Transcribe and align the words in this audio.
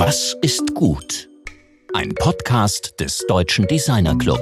Was 0.00 0.36
ist 0.42 0.76
gut? 0.76 1.28
Ein 1.92 2.14
Podcast 2.14 3.00
des 3.00 3.26
Deutschen 3.26 3.66
Designer 3.66 4.16
Club. 4.16 4.38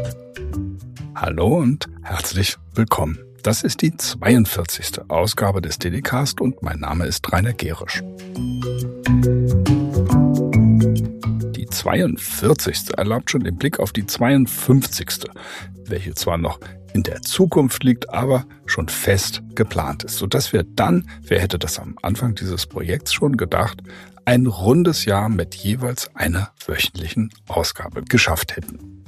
Hallo 1.15 1.57
und 1.57 1.87
herzlich 2.03 2.59
willkommen. 2.75 3.19
Das 3.43 3.63
ist 3.63 3.81
die 3.81 3.97
42. 3.97 5.09
Ausgabe 5.09 5.63
des 5.63 5.79
DDcast 5.79 6.43
und 6.43 6.63
mein 6.63 6.81
Name 6.81 7.07
ist 7.07 7.33
Rainer 7.33 7.55
Gerisch. 7.55 8.03
Die 11.57 11.67
42. 11.71 12.99
erlaubt 12.99 13.31
schon 13.31 13.43
den 13.43 13.57
Blick 13.57 13.81
auf 13.81 13.95
die 13.95 14.05
52. 14.05 15.25
welche 15.87 16.15
zwar 16.15 16.37
noch 16.37 16.61
in 16.97 17.03
der 17.03 17.21
Zukunft 17.21 17.85
liegt, 17.85 18.09
aber 18.09 18.47
schon 18.65 18.89
fest 18.89 19.43
geplant 19.55 20.05
ist, 20.05 20.17
sodass 20.17 20.55
wir 20.55 20.63
dann, 20.63 21.07
wer 21.21 21.43
hätte 21.43 21.59
das 21.59 21.79
am 21.79 21.99
Anfang 22.01 22.35
dieses 22.35 22.67
Projekts 22.67 23.13
schon 23.13 23.37
gedacht, 23.37 23.83
ein 24.25 24.47
rundes 24.47 25.05
Jahr 25.05 25.29
mit 25.29 25.55
jeweils 25.55 26.17
einer 26.17 26.53
wöchentlichen 26.67 27.35
Ausgabe 27.49 28.03
geschafft 28.03 28.57
hätten. 28.57 29.05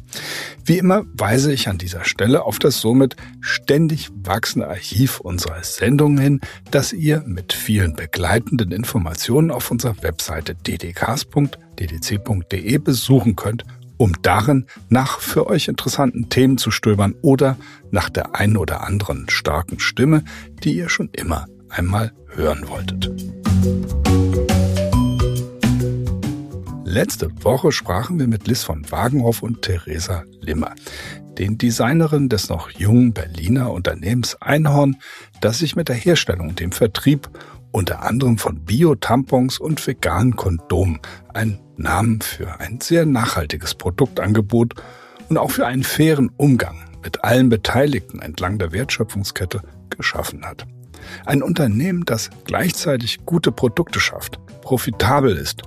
Wie 0.66 0.76
immer 0.76 1.04
weise 1.14 1.50
ich 1.50 1.66
an 1.68 1.78
dieser 1.78 2.04
Stelle 2.04 2.42
auf 2.44 2.58
das 2.58 2.78
somit 2.78 3.16
ständig 3.40 4.10
wachsende 4.14 4.68
Archiv 4.68 5.20
unserer 5.20 5.64
Sendungen 5.64 6.18
hin, 6.18 6.42
das 6.70 6.92
ihr 6.92 7.22
mit 7.24 7.54
vielen 7.54 7.96
begleitenden 7.96 8.70
Informationen 8.70 9.50
auf 9.50 9.70
unserer 9.70 10.02
Webseite 10.02 10.54
ddcast.ddc.de 10.54 11.38
besuchen 12.78 13.34
könnt, 13.34 13.64
um 13.98 14.14
darin 14.22 14.66
nach 14.88 15.20
für 15.20 15.46
euch 15.48 15.68
interessanten 15.68 16.30
Themen 16.30 16.56
zu 16.56 16.70
stöbern 16.70 17.14
oder 17.20 17.56
nach 17.90 18.08
der 18.08 18.34
einen 18.34 18.56
oder 18.56 18.82
anderen 18.82 19.28
starken 19.28 19.78
Stimme, 19.78 20.24
die 20.64 20.74
ihr 20.74 20.88
schon 20.88 21.10
immer 21.12 21.46
einmal 21.68 22.12
hören 22.28 22.68
wolltet. 22.68 23.10
Letzte 26.84 27.30
Woche 27.44 27.70
sprachen 27.70 28.18
wir 28.18 28.26
mit 28.26 28.46
Liz 28.46 28.62
von 28.62 28.90
Wagenhoff 28.90 29.42
und 29.42 29.60
Theresa 29.60 30.24
Limmer, 30.40 30.74
den 31.38 31.58
Designerinnen 31.58 32.30
des 32.30 32.48
noch 32.48 32.70
jungen 32.70 33.12
Berliner 33.12 33.72
Unternehmens 33.72 34.40
Einhorn, 34.40 34.96
das 35.42 35.58
sich 35.58 35.76
mit 35.76 35.88
der 35.88 35.96
Herstellung 35.96 36.48
und 36.48 36.60
dem 36.60 36.72
Vertrieb 36.72 37.28
unter 37.72 38.02
anderem 38.02 38.38
von 38.38 38.64
Bio-Tampons 38.64 39.58
und 39.58 39.84
veganen 39.86 40.36
Kondomen, 40.36 41.00
ein 41.34 41.58
Namen 41.76 42.20
für 42.20 42.60
ein 42.60 42.80
sehr 42.80 43.06
nachhaltiges 43.06 43.74
Produktangebot 43.74 44.74
und 45.28 45.38
auch 45.38 45.50
für 45.50 45.66
einen 45.66 45.84
fairen 45.84 46.30
Umgang 46.36 46.76
mit 47.02 47.24
allen 47.24 47.48
Beteiligten 47.48 48.20
entlang 48.20 48.58
der 48.58 48.72
Wertschöpfungskette 48.72 49.62
geschaffen 49.90 50.44
hat. 50.44 50.66
Ein 51.24 51.42
Unternehmen, 51.42 52.04
das 52.04 52.30
gleichzeitig 52.44 53.24
gute 53.24 53.52
Produkte 53.52 54.00
schafft, 54.00 54.40
profitabel 54.62 55.36
ist 55.36 55.62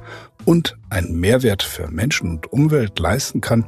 und 0.45 0.77
einen 0.89 1.19
Mehrwert 1.19 1.63
für 1.63 1.88
Menschen 1.89 2.30
und 2.30 2.52
Umwelt 2.52 2.99
leisten 2.99 3.41
kann, 3.41 3.65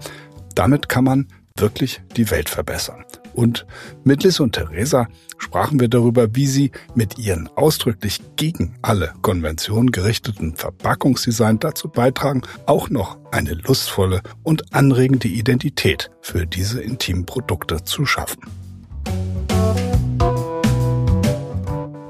damit 0.56 0.90
kann 0.90 1.04
man 1.04 1.28
wirklich 1.58 2.02
die 2.18 2.30
Welt 2.32 2.50
verbessern. 2.50 3.06
Und 3.34 3.66
mit 4.04 4.24
Liz 4.24 4.40
und 4.40 4.54
Theresa 4.54 5.08
sprachen 5.38 5.80
wir 5.80 5.88
darüber, 5.88 6.36
wie 6.36 6.48
sie 6.48 6.72
mit 6.96 7.18
ihren 7.18 7.48
ausdrücklich 7.56 8.22
gegen 8.36 8.76
alle 8.82 9.14
Konventionen 9.22 9.92
gerichteten 9.92 10.56
Verpackungsdesign 10.56 11.60
dazu 11.60 11.90
beitragen, 11.90 12.44
auch 12.66 12.90
noch 12.90 13.18
eine 13.32 13.54
lustvolle 13.54 14.22
und 14.44 14.74
anregende 14.74 15.28
Identität 15.28 16.12
für 16.22 16.46
diese 16.46 16.82
intimen 16.82 17.26
Produkte 17.26 17.84
zu 17.84 18.06
schaffen. 18.06 18.42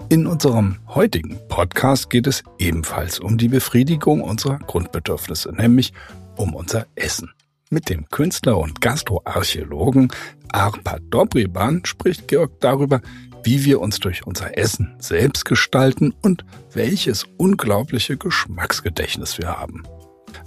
In 0.09 0.27
unserem 0.27 0.77
heutigen 0.89 1.39
Podcast 1.47 2.11
geht 2.11 2.27
es 2.27 2.43
ebenfalls 2.59 3.19
um 3.19 3.39
die 3.39 3.47
Befriedigung 3.47 4.21
unserer 4.21 4.59
Grundbedürfnisse, 4.59 5.52
nämlich 5.53 5.91
um 6.35 6.53
unser 6.53 6.85
Essen. 6.93 7.31
Mit 7.73 7.89
dem 7.89 8.07
Künstler 8.07 8.59
und 8.59 8.81
Gastroarchäologen 8.81 10.11
Arpad 10.52 11.02
Dobriban 11.09 11.83
spricht 11.86 12.27
Georg 12.27 12.59
darüber, 12.59 13.02
wie 13.43 13.65
wir 13.65 13.81
uns 13.81 13.99
durch 13.99 14.27
unser 14.27 14.55
Essen 14.59 14.93
selbst 14.99 15.43
gestalten 15.45 16.14
und 16.21 16.45
welches 16.71 17.25
unglaubliche 17.37 18.15
Geschmacksgedächtnis 18.15 19.39
wir 19.39 19.58
haben. 19.58 19.81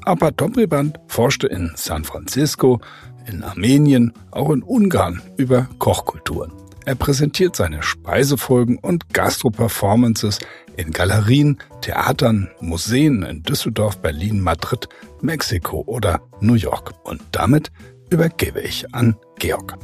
Arpad 0.05 0.41
Dobriban 0.41 0.97
forschte 1.09 1.49
in 1.49 1.73
San 1.75 2.05
Francisco, 2.05 2.81
in 3.27 3.43
Armenien, 3.43 4.13
auch 4.31 4.51
in 4.51 4.63
Ungarn 4.63 5.21
über 5.37 5.69
Kochkulturen. 5.81 6.53
Er 6.87 6.95
präsentiert 6.95 7.57
seine 7.57 7.83
Speisefolgen 7.83 8.79
und 8.79 9.13
Gastroperformances 9.13 10.39
in 10.77 10.93
Galerien, 10.93 11.59
Theatern, 11.81 12.49
Museen 12.61 13.25
in 13.25 13.43
Düsseldorf, 13.43 13.99
Berlin, 13.99 14.41
Madrid, 14.41 14.89
Mexiko 15.21 15.83
oder 15.85 16.21
New 16.41 16.55
York. 16.55 16.95
Und 17.03 17.21
damit 17.33 17.73
übergebe 18.09 18.61
ich 18.61 18.95
an 18.95 19.17
Georg. 19.41 19.77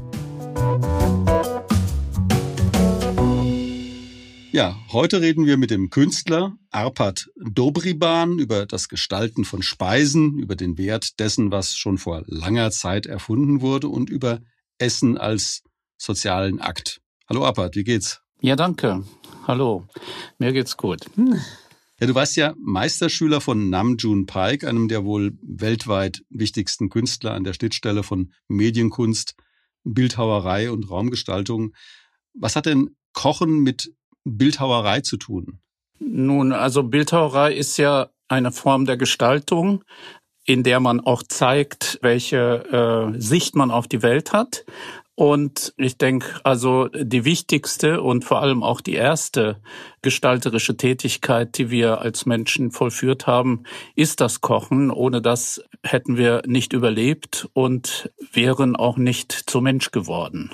Ja, 4.53 4.77
heute 4.93 5.21
reden 5.21 5.45
wir 5.45 5.57
mit 5.57 5.73
dem 5.73 5.91
Künstler 5.91 6.55
Arpad 6.71 7.31
Dobriban 7.35 8.39
über 8.39 8.65
das 8.65 8.89
Gestalten 8.89 9.45
von 9.45 9.62
Speisen, 9.62 10.39
über 10.39 10.55
den 10.55 10.79
Wert 10.79 11.19
dessen, 11.19 11.51
was 11.51 11.75
schon 11.77 11.99
vor 11.99 12.23
langer 12.27 12.71
Zeit 12.71 13.07
erfunden 13.07 13.61
wurde 13.61 13.89
und 13.89 14.09
über 14.09 14.39
Essen 14.79 15.19
als 15.19 15.65
sozialen 16.03 16.61
Akt. 16.61 17.01
Hallo 17.29 17.45
Apat, 17.45 17.77
wie 17.77 17.85
geht's? 17.85 18.21
Ja, 18.41 18.57
danke. 18.57 19.05
Hallo. 19.47 19.87
Mir 20.39 20.53
geht's 20.53 20.77
gut. 20.77 21.07
Ja, 22.01 22.07
du 22.09 22.15
warst 22.17 22.35
ja 22.37 22.55
Meisterschüler 22.59 23.41
von 23.41 23.71
Nam 23.71 23.97
June 23.97 24.25
Paik, 24.27 24.65
einem 24.65 24.89
der 24.89 25.05
wohl 25.05 25.39
weltweit 25.43 26.23
wichtigsten 26.29 26.89
Künstler 26.89 27.35
an 27.35 27.45
der 27.45 27.53
Schnittstelle 27.53 28.03
von 28.03 28.33
Medienkunst, 28.49 29.37
Bildhauerei 29.85 30.73
und 30.73 30.91
Raumgestaltung. 30.91 31.73
Was 32.35 32.57
hat 32.57 32.67
denn 32.67 32.97
Kochen 33.12 33.61
mit 33.61 33.95
Bildhauerei 34.25 35.03
zu 35.03 35.17
tun? 35.17 35.61
Nun, 36.01 36.53
also 36.53 36.83
Bildhauerei 36.83 37.55
ist 37.55 37.77
ja 37.77 38.11
eine 38.27 38.51
Form 38.51 38.87
der 38.87 38.97
Gestaltung, 38.97 39.85
in 40.45 40.65
der 40.65 40.81
man 40.81 40.99
auch 40.99 41.23
zeigt, 41.23 41.99
welche 42.03 43.12
äh, 43.15 43.21
Sicht 43.21 43.55
man 43.55 43.71
auf 43.71 43.87
die 43.87 44.03
Welt 44.03 44.33
hat. 44.33 44.65
Und 45.15 45.75
ich 45.77 45.99
denke, 45.99 46.41
also 46.43 46.89
die 46.89 47.25
wichtigste 47.25 48.00
und 48.00 48.25
vor 48.25 48.41
allem 48.41 48.62
auch 48.62 48.81
die 48.81 48.95
erste 48.95 49.61
gestalterische 50.00 50.77
Tätigkeit, 50.77 51.59
die 51.59 51.71
wir 51.71 52.00
als 52.00 52.25
Menschen 52.25 52.71
vollführt 52.71 53.27
haben, 53.27 53.65
ist 53.95 54.21
das 54.21 54.41
Kochen. 54.41 54.91
Ohne 54.91 55.21
das 55.21 55.62
hätten 55.83 56.17
wir 56.17 56.43
nicht 56.47 56.73
überlebt 56.73 57.49
und 57.53 58.11
wären 58.33 58.75
auch 58.75 58.97
nicht 58.97 59.33
zum 59.33 59.65
Mensch 59.65 59.91
geworden. 59.91 60.50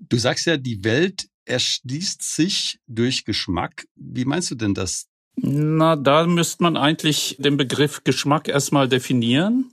Du 0.00 0.16
sagst 0.16 0.46
ja, 0.46 0.56
die 0.56 0.84
Welt 0.84 1.28
erschließt 1.44 2.22
sich 2.22 2.78
durch 2.86 3.24
Geschmack. 3.24 3.86
Wie 3.94 4.24
meinst 4.24 4.50
du 4.50 4.54
denn 4.54 4.72
das? 4.74 5.06
Na, 5.40 5.94
da 5.94 6.26
müsste 6.26 6.64
man 6.64 6.76
eigentlich 6.76 7.36
den 7.38 7.56
Begriff 7.56 8.02
Geschmack 8.02 8.48
erstmal 8.48 8.88
definieren. 8.88 9.72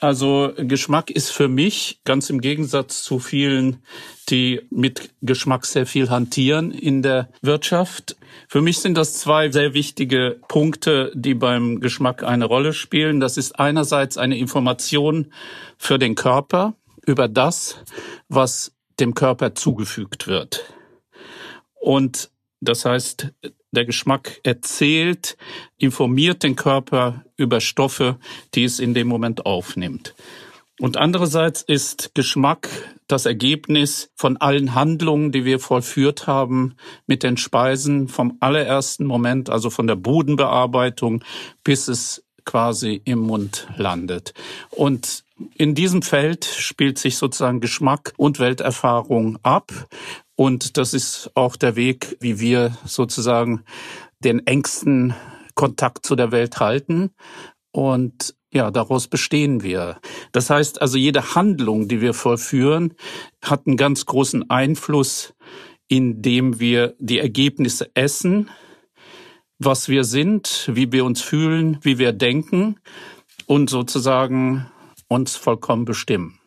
Also 0.00 0.52
Geschmack 0.56 1.10
ist 1.10 1.30
für 1.30 1.48
mich 1.48 2.00
ganz 2.04 2.30
im 2.30 2.40
Gegensatz 2.40 3.02
zu 3.02 3.18
vielen, 3.18 3.82
die 4.28 4.60
mit 4.70 5.10
Geschmack 5.22 5.66
sehr 5.66 5.86
viel 5.86 6.08
hantieren 6.08 6.70
in 6.70 7.02
der 7.02 7.30
Wirtschaft. 7.42 8.16
Für 8.48 8.60
mich 8.60 8.78
sind 8.78 8.96
das 8.96 9.14
zwei 9.14 9.50
sehr 9.50 9.74
wichtige 9.74 10.40
Punkte, 10.46 11.10
die 11.14 11.34
beim 11.34 11.80
Geschmack 11.80 12.22
eine 12.22 12.44
Rolle 12.44 12.72
spielen. 12.72 13.18
Das 13.18 13.36
ist 13.36 13.58
einerseits 13.58 14.18
eine 14.18 14.38
Information 14.38 15.32
für 15.78 15.98
den 15.98 16.14
Körper 16.14 16.74
über 17.04 17.26
das, 17.26 17.82
was 18.28 18.72
dem 19.00 19.14
Körper 19.14 19.54
zugefügt 19.54 20.28
wird. 20.28 20.64
Und 21.80 22.30
das 22.60 22.84
heißt, 22.84 23.32
der 23.72 23.84
Geschmack 23.84 24.40
erzählt, 24.42 25.36
informiert 25.76 26.42
den 26.42 26.56
Körper 26.56 27.24
über 27.36 27.60
Stoffe, 27.60 28.18
die 28.54 28.64
es 28.64 28.80
in 28.80 28.94
dem 28.94 29.08
Moment 29.08 29.46
aufnimmt. 29.46 30.14
Und 30.80 30.96
andererseits 30.96 31.62
ist 31.62 32.12
Geschmack 32.14 32.68
das 33.08 33.26
Ergebnis 33.26 34.10
von 34.14 34.36
allen 34.36 34.74
Handlungen, 34.74 35.32
die 35.32 35.44
wir 35.44 35.58
vollführt 35.58 36.26
haben 36.26 36.76
mit 37.06 37.22
den 37.22 37.36
Speisen 37.36 38.08
vom 38.08 38.36
allerersten 38.40 39.04
Moment, 39.04 39.50
also 39.50 39.70
von 39.70 39.86
der 39.86 39.96
Bodenbearbeitung 39.96 41.24
bis 41.64 41.88
es 41.88 42.22
quasi 42.44 43.02
im 43.04 43.18
Mund 43.18 43.68
landet. 43.76 44.34
Und 44.70 45.24
in 45.54 45.74
diesem 45.74 46.02
Feld 46.02 46.44
spielt 46.44 46.98
sich 46.98 47.16
sozusagen 47.16 47.60
Geschmack 47.60 48.14
und 48.16 48.38
Welterfahrung 48.38 49.38
ab. 49.42 49.72
Und 50.38 50.76
das 50.76 50.94
ist 50.94 51.32
auch 51.34 51.56
der 51.56 51.74
Weg, 51.74 52.16
wie 52.20 52.38
wir 52.38 52.78
sozusagen 52.84 53.64
den 54.22 54.46
engsten 54.46 55.12
Kontakt 55.56 56.06
zu 56.06 56.14
der 56.14 56.30
Welt 56.30 56.60
halten. 56.60 57.10
Und 57.72 58.36
ja, 58.52 58.70
daraus 58.70 59.08
bestehen 59.08 59.64
wir. 59.64 59.98
Das 60.30 60.48
heißt 60.48 60.80
also, 60.80 60.96
jede 60.96 61.34
Handlung, 61.34 61.88
die 61.88 62.00
wir 62.00 62.14
vollführen, 62.14 62.94
hat 63.42 63.66
einen 63.66 63.76
ganz 63.76 64.06
großen 64.06 64.48
Einfluss, 64.48 65.34
indem 65.88 66.60
wir 66.60 66.94
die 67.00 67.18
Ergebnisse 67.18 67.90
essen, 67.94 68.48
was 69.58 69.88
wir 69.88 70.04
sind, 70.04 70.70
wie 70.72 70.92
wir 70.92 71.04
uns 71.04 71.20
fühlen, 71.20 71.78
wie 71.82 71.98
wir 71.98 72.12
denken. 72.12 72.76
und 73.46 73.70
sozusagen 73.70 74.70
uns 75.08 75.34
vollkommen 75.34 75.84
bestimmen. 75.84 76.37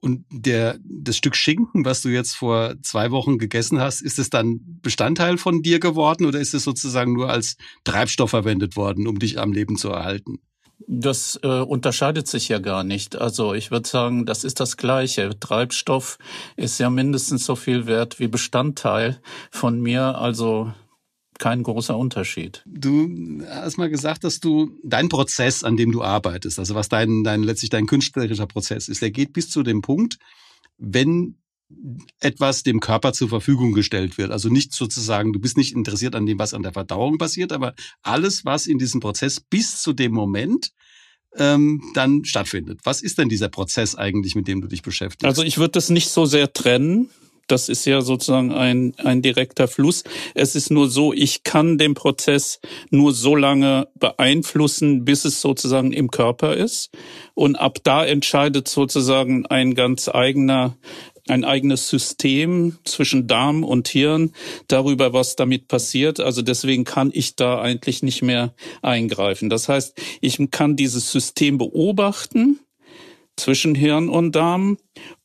Und 0.00 0.24
der, 0.30 0.78
das 0.82 1.16
Stück 1.16 1.36
Schinken, 1.36 1.84
was 1.84 2.00
du 2.00 2.08
jetzt 2.08 2.34
vor 2.34 2.74
zwei 2.82 3.10
Wochen 3.10 3.38
gegessen 3.38 3.80
hast, 3.80 4.00
ist 4.00 4.18
es 4.18 4.30
dann 4.30 4.60
Bestandteil 4.80 5.36
von 5.36 5.62
dir 5.62 5.78
geworden 5.78 6.24
oder 6.24 6.40
ist 6.40 6.54
es 6.54 6.64
sozusagen 6.64 7.12
nur 7.12 7.28
als 7.28 7.56
Treibstoff 7.84 8.30
verwendet 8.30 8.76
worden, 8.76 9.06
um 9.06 9.18
dich 9.18 9.38
am 9.38 9.52
Leben 9.52 9.76
zu 9.76 9.90
erhalten? 9.90 10.40
Das 10.86 11.38
äh, 11.42 11.60
unterscheidet 11.60 12.26
sich 12.26 12.48
ja 12.48 12.58
gar 12.58 12.82
nicht. 12.82 13.20
Also 13.20 13.52
ich 13.52 13.70
würde 13.70 13.88
sagen, 13.88 14.24
das 14.24 14.44
ist 14.44 14.60
das 14.60 14.78
Gleiche. 14.78 15.38
Treibstoff 15.38 16.18
ist 16.56 16.80
ja 16.80 16.88
mindestens 16.88 17.44
so 17.44 17.54
viel 17.54 17.86
wert 17.86 18.18
wie 18.18 18.28
Bestandteil 18.28 19.20
von 19.50 19.80
mir. 19.80 20.16
Also 20.18 20.72
kein 21.40 21.62
großer 21.64 21.96
Unterschied. 21.96 22.62
Du 22.66 23.42
hast 23.48 23.78
mal 23.78 23.90
gesagt, 23.90 24.22
dass 24.22 24.38
du 24.38 24.78
dein 24.84 25.08
Prozess, 25.08 25.64
an 25.64 25.76
dem 25.76 25.90
du 25.90 26.02
arbeitest, 26.02 26.58
also 26.60 26.76
was 26.76 26.88
dein, 26.88 27.24
dein 27.24 27.42
letztlich 27.42 27.70
dein 27.70 27.86
künstlerischer 27.86 28.46
Prozess 28.46 28.88
ist, 28.88 29.02
der 29.02 29.10
geht 29.10 29.32
bis 29.32 29.50
zu 29.50 29.64
dem 29.64 29.80
Punkt, 29.80 30.18
wenn 30.78 31.36
etwas 32.20 32.62
dem 32.62 32.80
Körper 32.80 33.12
zur 33.12 33.28
Verfügung 33.28 33.72
gestellt 33.72 34.18
wird. 34.18 34.32
Also 34.32 34.48
nicht 34.48 34.72
sozusagen, 34.74 35.32
du 35.32 35.40
bist 35.40 35.56
nicht 35.56 35.74
interessiert 35.74 36.14
an 36.14 36.26
dem, 36.26 36.38
was 36.38 36.52
an 36.52 36.62
der 36.62 36.72
Verdauung 36.72 37.16
passiert, 37.16 37.52
aber 37.52 37.74
alles, 38.02 38.44
was 38.44 38.66
in 38.66 38.78
diesem 38.78 39.00
Prozess 39.00 39.40
bis 39.40 39.80
zu 39.80 39.92
dem 39.92 40.12
Moment 40.12 40.72
ähm, 41.36 41.82
dann 41.94 42.24
stattfindet. 42.24 42.80
Was 42.84 43.02
ist 43.02 43.18
denn 43.18 43.28
dieser 43.28 43.48
Prozess 43.48 43.94
eigentlich, 43.94 44.34
mit 44.34 44.48
dem 44.48 44.60
du 44.60 44.68
dich 44.68 44.82
beschäftigst? 44.82 45.24
Also 45.24 45.42
ich 45.42 45.58
würde 45.58 45.72
das 45.72 45.88
nicht 45.90 46.10
so 46.10 46.26
sehr 46.26 46.52
trennen. 46.52 47.08
Das 47.50 47.68
ist 47.68 47.84
ja 47.84 48.00
sozusagen 48.00 48.52
ein, 48.52 48.94
ein 48.98 49.22
direkter 49.22 49.68
Fluss. 49.68 50.04
Es 50.34 50.54
ist 50.54 50.70
nur 50.70 50.88
so, 50.88 51.12
ich 51.12 51.42
kann 51.42 51.78
den 51.78 51.94
Prozess 51.94 52.60
nur 52.90 53.12
so 53.12 53.34
lange 53.34 53.88
beeinflussen, 53.98 55.04
bis 55.04 55.24
es 55.24 55.40
sozusagen 55.40 55.92
im 55.92 56.10
Körper 56.10 56.56
ist. 56.56 56.90
Und 57.34 57.56
ab 57.56 57.78
da 57.82 58.04
entscheidet 58.04 58.68
sozusagen 58.68 59.46
ein 59.46 59.74
ganz 59.74 60.08
eigener 60.08 60.76
ein 61.28 61.44
eigenes 61.44 61.88
System 61.88 62.78
zwischen 62.84 63.26
Darm 63.26 63.62
und 63.62 63.88
Hirn 63.88 64.32
darüber, 64.68 65.12
was 65.12 65.36
damit 65.36 65.68
passiert. 65.68 66.18
Also 66.18 66.42
deswegen 66.42 66.84
kann 66.84 67.10
ich 67.12 67.36
da 67.36 67.60
eigentlich 67.60 68.02
nicht 68.02 68.22
mehr 68.22 68.54
eingreifen. 68.82 69.48
Das 69.48 69.68
heißt, 69.68 70.00
ich 70.20 70.38
kann 70.50 70.76
dieses 70.76 71.12
System 71.12 71.58
beobachten 71.58 72.58
zwischen 73.36 73.74
Hirn 73.74 74.08
und 74.08 74.34
Darm 74.34 74.78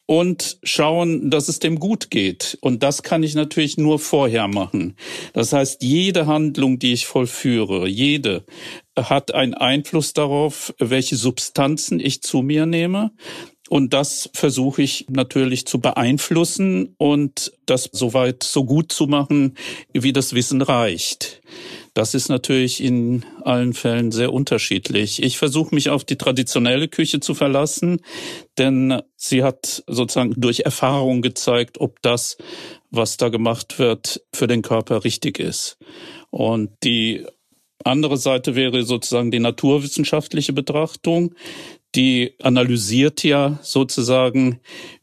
und 0.06 0.58
schauen, 0.64 1.32
dass 1.32 1.48
es 1.48 1.60
dem 1.60 1.80
gut 1.80 2.12
geht. 2.12 2.58
Und 2.62 2.84
das 2.84 3.04
kann 3.04 3.24
ich 3.24 3.36
natürlich 3.36 3.78
nur 3.78 4.00
vorher 4.00 4.48
machen. 4.48 4.96
Das 5.34 5.52
heißt, 5.52 5.82
jede 5.82 6.28
Handlung, 6.28 6.78
die 6.80 6.94
ich 6.94 7.08
vollführe, 7.08 7.88
jede 7.88 8.46
hat 8.96 9.34
einen 9.34 9.56
Einfluss 9.56 10.14
darauf, 10.14 10.74
welche 10.80 11.16
Substanzen 11.16 12.00
ich 12.00 12.22
zu 12.22 12.42
mir 12.42 12.66
nehme. 12.66 13.12
Und 13.70 13.94
das 13.94 14.30
versuche 14.34 14.84
ich 14.84 15.06
natürlich 15.10 15.66
zu 15.66 15.80
beeinflussen 15.80 16.94
und 16.98 17.52
das 17.66 17.90
soweit 17.92 18.44
so 18.44 18.64
gut 18.64 18.92
zu 18.92 19.08
machen, 19.08 19.58
wie 19.92 20.14
das 20.14 20.34
Wissen 20.34 20.62
reicht. 20.62 21.42
Das 21.96 22.14
ist 22.14 22.30
natürlich 22.30 22.84
in 22.84 23.26
allen 23.44 23.74
Fällen 23.74 24.12
sehr 24.12 24.34
unterschiedlich. 24.34 25.24
Ich 25.24 25.38
versuche 25.38 25.74
mich 25.74 25.90
auf 25.90 26.04
die 26.04 26.18
traditionelle 26.18 26.90
Küche 26.90 27.22
zu 27.22 27.34
verlassen, 27.34 28.02
denn 28.58 29.02
sie 29.16 29.44
hat 29.44 29.84
sozusagen 29.88 30.34
durch 30.38 30.60
Erfahrung 30.60 31.22
gezeigt, 31.22 31.80
ob 31.80 32.02
das, 32.04 32.38
was 32.92 33.18
da 33.18 33.30
gemacht 33.30 33.80
wird, 33.80 34.22
für 34.34 34.46
den 34.46 34.62
Körper 34.62 35.06
richtig 35.06 35.40
ist. 35.40 35.78
Und 36.30 36.70
die 36.84 37.26
andere 37.86 38.18
Seite 38.18 38.56
wäre 38.56 38.84
sozusagen 38.84 39.32
die 39.32 39.40
naturwissenschaftliche 39.40 40.54
Betrachtung. 40.54 41.34
Die 41.96 42.36
analysiert 42.42 43.24
ja 43.24 43.60
sozusagen 43.62 44.60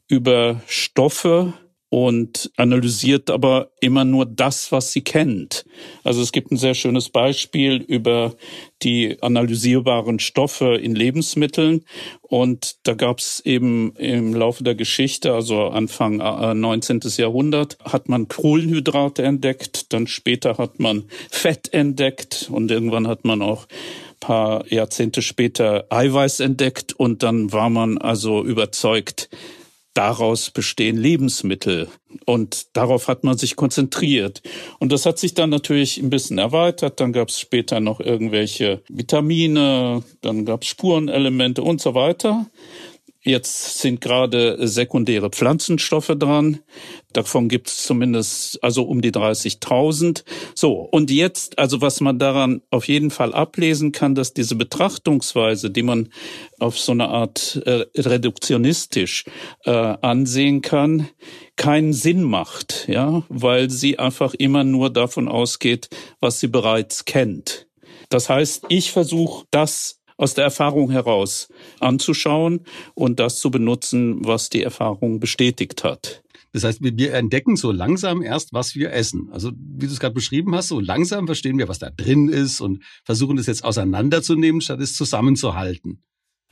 über 0.07 0.61
Stoffe, 0.67 1.53
und 1.93 2.51
analysiert 2.57 3.29
aber 3.29 3.69
immer 3.79 4.03
nur 4.03 4.25
das, 4.25 4.71
was 4.71 4.91
sie 4.91 5.03
kennt. 5.03 5.63
Also 6.03 6.23
es 6.23 6.31
gibt 6.31 6.51
ein 6.51 6.57
sehr 6.57 6.73
schönes 6.73 7.11
Beispiel 7.11 7.75
über 7.75 8.33
die 8.81 9.21
analysierbaren 9.21 10.17
Stoffe 10.17 10.73
in 10.73 10.95
Lebensmitteln 10.95 11.85
und 12.23 12.77
da 12.87 12.95
gab 12.95 13.19
es 13.19 13.41
eben 13.41 13.95
im 13.97 14.33
Laufe 14.33 14.63
der 14.63 14.73
Geschichte, 14.73 15.35
also 15.35 15.67
Anfang 15.67 16.17
19. 16.17 17.01
Äh, 17.01 17.21
Jahrhundert, 17.21 17.77
hat 17.83 18.09
man 18.09 18.27
Kohlenhydrate 18.27 19.21
entdeckt, 19.21 19.93
dann 19.93 20.07
später 20.07 20.57
hat 20.57 20.79
man 20.79 21.03
Fett 21.29 21.71
entdeckt 21.75 22.49
und 22.51 22.71
irgendwann 22.71 23.07
hat 23.07 23.23
man 23.23 23.43
auch 23.43 23.67
paar 24.23 24.65
Jahrzehnte 24.71 25.21
später 25.21 25.85
Eiweiß 25.89 26.39
entdeckt 26.39 26.93
und 26.93 27.23
dann 27.23 27.51
war 27.51 27.69
man 27.69 27.97
also 27.97 28.41
überzeugt, 28.41 29.29
daraus 29.93 30.49
bestehen 30.49 30.95
Lebensmittel. 30.95 31.89
Und 32.25 32.75
darauf 32.77 33.09
hat 33.09 33.25
man 33.25 33.37
sich 33.37 33.57
konzentriert. 33.57 34.41
Und 34.79 34.93
das 34.93 35.05
hat 35.05 35.19
sich 35.19 35.33
dann 35.33 35.49
natürlich 35.49 35.97
ein 35.97 36.09
bisschen 36.09 36.37
erweitert. 36.37 36.99
Dann 37.01 37.11
gab 37.11 37.27
es 37.27 37.39
später 37.39 37.81
noch 37.81 37.99
irgendwelche 37.99 38.81
Vitamine, 38.87 40.03
dann 40.21 40.45
gab 40.45 40.61
es 40.61 40.69
Spurenelemente 40.69 41.61
und 41.61 41.81
so 41.81 41.93
weiter. 41.93 42.45
Jetzt 43.25 43.79
sind 43.79 44.01
gerade 44.01 44.67
sekundäre 44.67 45.29
Pflanzenstoffe 45.29 46.13
dran. 46.17 46.59
Davon 47.13 47.47
gibt 47.47 47.69
es 47.69 47.83
zumindest 47.83 48.61
also 48.61 48.83
um 48.83 49.01
die 49.01 49.11
30.000. 49.11 50.25
So, 50.55 50.73
und 50.73 51.09
jetzt, 51.09 51.57
also 51.57 51.79
was 51.79 52.01
man 52.01 52.19
daran 52.19 52.61
auf 52.69 52.89
jeden 52.89 53.11
Fall 53.11 53.33
ablesen 53.33 53.93
kann, 53.93 54.13
dass 54.13 54.33
diese 54.33 54.55
Betrachtungsweise, 54.55 55.69
die 55.69 55.83
man 55.83 56.09
auf 56.59 56.77
so 56.77 56.91
eine 56.91 57.07
Art 57.07 57.61
äh, 57.65 57.85
reduktionistisch 57.95 59.23
äh, 59.63 59.71
ansehen 59.71 60.61
kann, 60.61 61.07
keinen 61.55 61.93
Sinn 61.93 62.23
macht, 62.23 62.89
ja, 62.89 63.23
weil 63.29 63.69
sie 63.69 63.99
einfach 63.99 64.33
immer 64.33 64.65
nur 64.65 64.89
davon 64.89 65.29
ausgeht, 65.29 65.89
was 66.19 66.41
sie 66.41 66.47
bereits 66.47 67.05
kennt. 67.05 67.67
Das 68.09 68.27
heißt, 68.27 68.65
ich 68.67 68.91
versuche 68.91 69.45
das 69.49 70.02
aus 70.23 70.33
der 70.33 70.45
Erfahrung 70.45 70.89
heraus 70.89 71.49
anzuschauen 71.79 72.61
und 72.95 73.19
das 73.19 73.39
zu 73.39 73.51
benutzen, 73.51 74.25
was 74.25 74.49
die 74.49 74.63
Erfahrung 74.63 75.19
bestätigt 75.19 75.83
hat. 75.83 76.23
Das 76.53 76.63
heißt, 76.63 76.79
wir 76.81 77.13
entdecken 77.13 77.55
so 77.55 77.71
langsam 77.71 78.21
erst, 78.21 78.53
was 78.53 78.75
wir 78.75 78.93
essen. 78.93 79.29
Also 79.31 79.51
wie 79.55 79.87
du 79.87 79.91
es 79.91 79.99
gerade 79.99 80.13
beschrieben 80.13 80.55
hast, 80.55 80.67
so 80.67 80.79
langsam 80.79 81.25
verstehen 81.25 81.57
wir, 81.57 81.67
was 81.67 81.79
da 81.79 81.89
drin 81.89 82.29
ist 82.29 82.61
und 82.61 82.83
versuchen 83.03 83.37
es 83.39 83.47
jetzt 83.47 83.63
auseinanderzunehmen, 83.63 84.61
statt 84.61 84.79
es 84.79 84.95
zusammenzuhalten. 84.95 86.03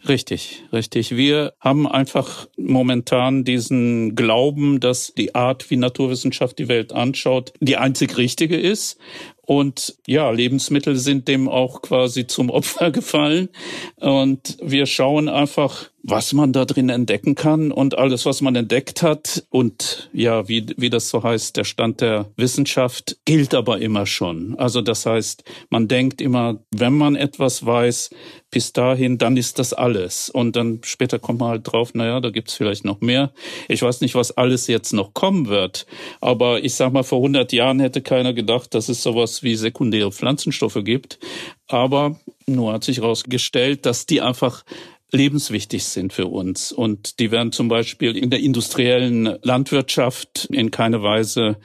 Richtig, 0.07 0.63
richtig. 0.73 1.15
Wir 1.15 1.53
haben 1.59 1.85
einfach 1.85 2.47
momentan 2.57 3.43
diesen 3.43 4.15
Glauben, 4.15 4.79
dass 4.79 5.13
die 5.15 5.35
Art, 5.35 5.69
wie 5.69 5.77
Naturwissenschaft 5.77 6.57
die 6.57 6.67
Welt 6.67 6.91
anschaut, 6.91 7.53
die 7.59 7.77
einzig 7.77 8.17
richtige 8.17 8.57
ist. 8.57 8.97
Und 9.43 9.95
ja, 10.07 10.29
Lebensmittel 10.29 10.95
sind 10.95 11.27
dem 11.27 11.50
auch 11.50 11.81
quasi 11.81 12.27
zum 12.27 12.50
Opfer 12.50 12.91
gefallen. 12.91 13.50
Und 13.98 14.57
wir 14.62 14.86
schauen 14.86 15.27
einfach, 15.29 15.89
was 16.03 16.33
man 16.33 16.51
da 16.51 16.65
drin 16.65 16.89
entdecken 16.89 17.36
kann 17.36 17.71
und 17.71 17.98
alles, 17.98 18.25
was 18.25 18.41
man 18.41 18.55
entdeckt 18.55 19.03
hat. 19.03 19.43
Und 19.50 20.10
ja, 20.13 20.48
wie, 20.48 20.65
wie 20.77 20.89
das 20.89 21.10
so 21.10 21.24
heißt, 21.24 21.57
der 21.57 21.63
Stand 21.63 22.01
der 22.01 22.31
Wissenschaft 22.38 23.17
gilt 23.25 23.53
aber 23.53 23.79
immer 23.79 24.05
schon. 24.05 24.55
Also 24.57 24.81
das 24.81 25.05
heißt, 25.05 25.43
man 25.69 25.88
denkt 25.88 26.21
immer, 26.21 26.60
wenn 26.71 26.93
man 26.93 27.15
etwas 27.15 27.65
weiß, 27.65 28.10
bis 28.50 28.74
dahin, 28.74 29.17
dann 29.17 29.38
ist 29.38 29.60
das 29.60 29.74
alles. 29.74 30.29
Und 30.29 30.55
dann 30.55 30.81
später 30.83 31.19
kommt 31.19 31.39
man 31.39 31.50
halt 31.50 31.71
drauf, 31.71 31.93
naja, 31.93 32.19
da 32.19 32.29
gibt's 32.31 32.53
vielleicht 32.53 32.83
noch 32.83 33.00
mehr. 33.00 33.31
Ich 33.69 33.81
weiß 33.81 34.01
nicht, 34.01 34.13
was 34.13 34.36
alles 34.38 34.67
jetzt 34.67 34.91
noch 34.91 35.13
kommen 35.13 35.48
wird. 35.48 35.86
Aber 36.19 36.62
ich 36.63 36.75
sag 36.75 36.91
mal, 36.91 37.03
vor 37.03 37.19
100 37.19 37.53
Jahren 37.53 37.79
hätte 37.79 38.01
keiner 38.01 38.33
gedacht, 38.33 38.74
dass 38.74 38.89
es 38.89 39.01
sowas 39.01 39.30
wie 39.43 39.55
sekundäre 39.55 40.11
Pflanzenstoffe 40.11 40.79
gibt. 40.83 41.19
Aber 41.67 42.19
nur 42.45 42.73
hat 42.73 42.83
sich 42.83 42.97
herausgestellt, 42.97 43.85
dass 43.85 44.05
die 44.05 44.21
einfach 44.21 44.63
lebenswichtig 45.11 45.83
sind 45.83 46.13
für 46.13 46.27
uns. 46.27 46.71
Und 46.71 47.19
die 47.19 47.31
werden 47.31 47.51
zum 47.51 47.67
Beispiel 47.67 48.15
in 48.15 48.29
der 48.29 48.39
industriellen 48.39 49.38
Landwirtschaft 49.41 50.47
in 50.51 50.71
keiner 50.71 51.03
Weise 51.03 51.57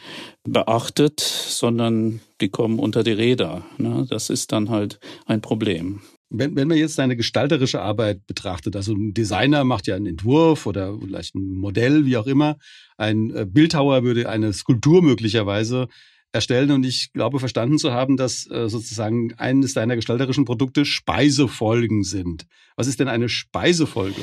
beachtet, 0.44 1.20
sondern 1.20 2.20
die 2.40 2.48
kommen 2.48 2.78
unter 2.78 3.02
die 3.02 3.12
Räder. 3.12 3.64
Ne? 3.78 4.06
Das 4.08 4.30
ist 4.30 4.52
dann 4.52 4.70
halt 4.70 4.98
ein 5.26 5.40
Problem. 5.40 6.02
Wenn, 6.28 6.56
wenn 6.56 6.66
man 6.66 6.76
jetzt 6.76 6.98
deine 6.98 7.16
gestalterische 7.16 7.80
Arbeit 7.80 8.26
betrachtet, 8.26 8.74
also 8.74 8.94
ein 8.94 9.14
Designer 9.14 9.62
macht 9.62 9.86
ja 9.86 9.94
einen 9.94 10.06
Entwurf 10.06 10.66
oder 10.66 10.98
vielleicht 10.98 11.36
ein 11.36 11.56
Modell, 11.56 12.04
wie 12.04 12.16
auch 12.16 12.26
immer, 12.26 12.56
ein 12.96 13.30
äh, 13.30 13.46
Bildhauer 13.48 14.02
würde 14.02 14.28
eine 14.28 14.52
Skulptur 14.52 15.02
möglicherweise 15.02 15.86
erstellen 16.36 16.70
und 16.70 16.86
ich 16.86 17.12
glaube 17.12 17.40
verstanden 17.40 17.78
zu 17.78 17.92
haben, 17.92 18.16
dass 18.16 18.48
äh, 18.50 18.68
sozusagen 18.68 19.34
eines 19.34 19.74
deiner 19.74 19.96
gestalterischen 19.96 20.44
Produkte 20.44 20.84
Speisefolgen 20.84 22.04
sind. 22.04 22.46
Was 22.76 22.86
ist 22.86 23.00
denn 23.00 23.08
eine 23.08 23.28
Speisefolge? 23.28 24.20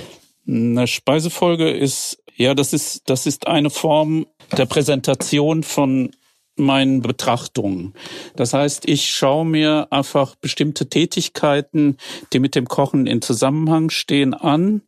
Eine 0.48 0.88
Speisefolge 0.88 1.70
ist, 1.70 2.24
ja, 2.36 2.54
das 2.54 2.74
ist, 2.74 3.04
das 3.10 3.26
ist 3.26 3.48
eine 3.48 3.70
Form 3.70 4.26
der 4.58 4.66
Präsentation 4.66 5.64
von 5.64 6.12
meinen 6.56 7.02
Betrachtungen. 7.02 7.94
Das 8.36 8.54
heißt, 8.54 8.88
ich 8.88 9.10
schaue 9.10 9.46
mir 9.46 9.88
einfach 9.90 10.36
bestimmte 10.36 10.88
Tätigkeiten, 10.88 11.98
die 12.32 12.40
mit 12.40 12.56
dem 12.56 12.68
Kochen 12.68 13.08
in 13.08 13.22
Zusammenhang 13.22 13.90
stehen, 13.90 14.34
an, 14.34 14.82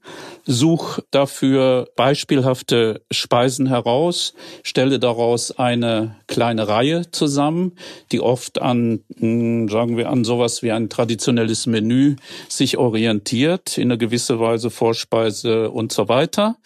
suche 0.46 1.04
dafür 1.12 1.88
beispielhafte 1.96 3.02
Speisen 3.12 3.68
heraus, 3.68 4.34
stelle 4.64 5.00
daraus 5.00 5.58
eine 5.58 6.16
kleine 6.28 6.68
Reihe 6.68 7.10
zusammen, 7.12 7.74
die 8.12 8.22
oft 8.22 8.62
an, 8.62 9.02
hm, 9.18 9.68
sagen 9.70 9.98
wir, 9.98 10.10
an 10.10 10.24
sowas 10.24 10.62
wie 10.62 10.72
ein 10.72 10.90
traditionelles 10.90 11.66
Menü 11.66 12.16
sich 12.48 12.78
orientiert, 12.78 13.78
in 13.78 13.86
einer 13.86 13.98
gewisser 13.98 14.40
Weise 14.40 14.70
Vorspeise 14.70 15.72
und 15.72 15.92
so 15.92 16.08
weiter. 16.10 16.58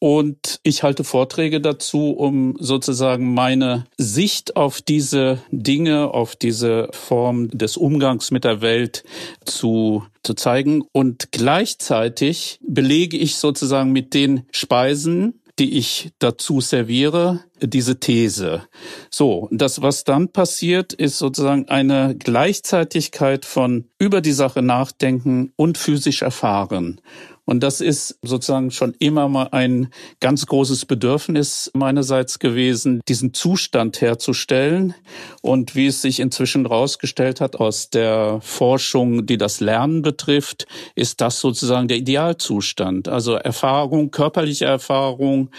Und 0.00 0.60
ich 0.62 0.82
halte 0.82 1.04
Vorträge 1.04 1.60
dazu, 1.60 2.12
um 2.12 2.56
sozusagen 2.58 3.34
meine 3.34 3.84
Sicht 3.98 4.56
auf 4.56 4.80
diese 4.80 5.42
Dinge, 5.50 6.14
auf 6.14 6.36
diese 6.36 6.88
Form 6.92 7.50
des 7.50 7.76
Umgangs 7.76 8.30
mit 8.30 8.44
der 8.44 8.62
Welt 8.62 9.04
zu, 9.44 10.02
zu 10.22 10.32
zeigen. 10.32 10.84
Und 10.92 11.32
gleichzeitig 11.32 12.58
belege 12.66 13.18
ich 13.18 13.36
sozusagen 13.36 13.92
mit 13.92 14.14
den 14.14 14.46
Speisen, 14.52 15.40
die 15.58 15.76
ich 15.76 16.10
dazu 16.18 16.62
serviere, 16.62 17.40
diese 17.60 18.00
These. 18.00 18.62
So, 19.10 19.46
das, 19.50 19.82
was 19.82 20.04
dann 20.04 20.28
passiert, 20.28 20.94
ist 20.94 21.18
sozusagen 21.18 21.68
eine 21.68 22.16
Gleichzeitigkeit 22.18 23.44
von 23.44 23.84
über 23.98 24.22
die 24.22 24.32
Sache 24.32 24.62
nachdenken 24.62 25.52
und 25.56 25.76
physisch 25.76 26.22
erfahren. 26.22 27.02
Und 27.44 27.62
das 27.62 27.80
ist 27.80 28.18
sozusagen 28.22 28.70
schon 28.70 28.94
immer 28.98 29.28
mal 29.28 29.48
ein 29.52 29.88
ganz 30.20 30.46
großes 30.46 30.86
Bedürfnis 30.86 31.70
meinerseits 31.74 32.38
gewesen, 32.38 33.00
diesen 33.08 33.34
Zustand 33.34 34.00
herzustellen. 34.00 34.94
Und 35.42 35.74
wie 35.74 35.86
es 35.86 36.02
sich 36.02 36.20
inzwischen 36.20 36.66
herausgestellt 36.66 37.40
hat 37.40 37.56
aus 37.56 37.90
der 37.90 38.40
Forschung, 38.42 39.26
die 39.26 39.38
das 39.38 39.60
Lernen 39.60 40.02
betrifft, 40.02 40.66
ist 40.94 41.20
das 41.20 41.40
sozusagen 41.40 41.88
der 41.88 41.96
Idealzustand. 41.96 43.08
Also 43.08 43.34
Erfahrung, 43.34 44.10
körperliche 44.10 44.66
Erfahrung, 44.66 45.50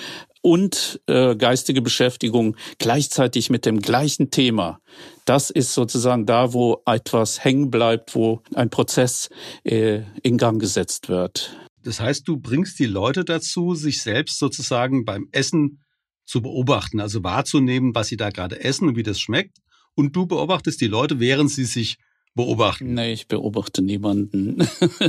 und 0.41 0.99
äh, 1.07 1.35
geistige 1.35 1.81
Beschäftigung 1.81 2.55
gleichzeitig 2.79 3.49
mit 3.49 3.65
dem 3.65 3.79
gleichen 3.79 4.31
Thema. 4.31 4.79
Das 5.25 5.49
ist 5.49 5.73
sozusagen 5.73 6.25
da, 6.25 6.53
wo 6.53 6.81
etwas 6.85 7.43
hängen 7.43 7.69
bleibt, 7.69 8.15
wo 8.15 8.41
ein 8.55 8.69
Prozess 8.69 9.29
äh, 9.63 10.01
in 10.23 10.37
Gang 10.37 10.59
gesetzt 10.59 11.09
wird. 11.09 11.55
Das 11.83 11.99
heißt, 11.99 12.27
du 12.27 12.37
bringst 12.37 12.79
die 12.79 12.85
Leute 12.85 13.25
dazu, 13.25 13.75
sich 13.75 14.01
selbst 14.01 14.39
sozusagen 14.39 15.05
beim 15.05 15.27
Essen 15.31 15.83
zu 16.25 16.41
beobachten, 16.41 16.99
also 16.99 17.23
wahrzunehmen, 17.23 17.95
was 17.95 18.07
sie 18.07 18.17
da 18.17 18.29
gerade 18.29 18.63
essen 18.63 18.87
und 18.87 18.95
wie 18.95 19.03
das 19.03 19.19
schmeckt. 19.19 19.57
Und 19.95 20.15
du 20.15 20.25
beobachtest 20.25 20.79
die 20.79 20.87
Leute, 20.87 21.19
während 21.19 21.49
sie 21.51 21.65
sich 21.65 21.97
beobachten? 22.33 22.93
Nee, 22.93 23.13
ich 23.13 23.27
beobachte 23.27 23.81
niemanden. 23.81 24.57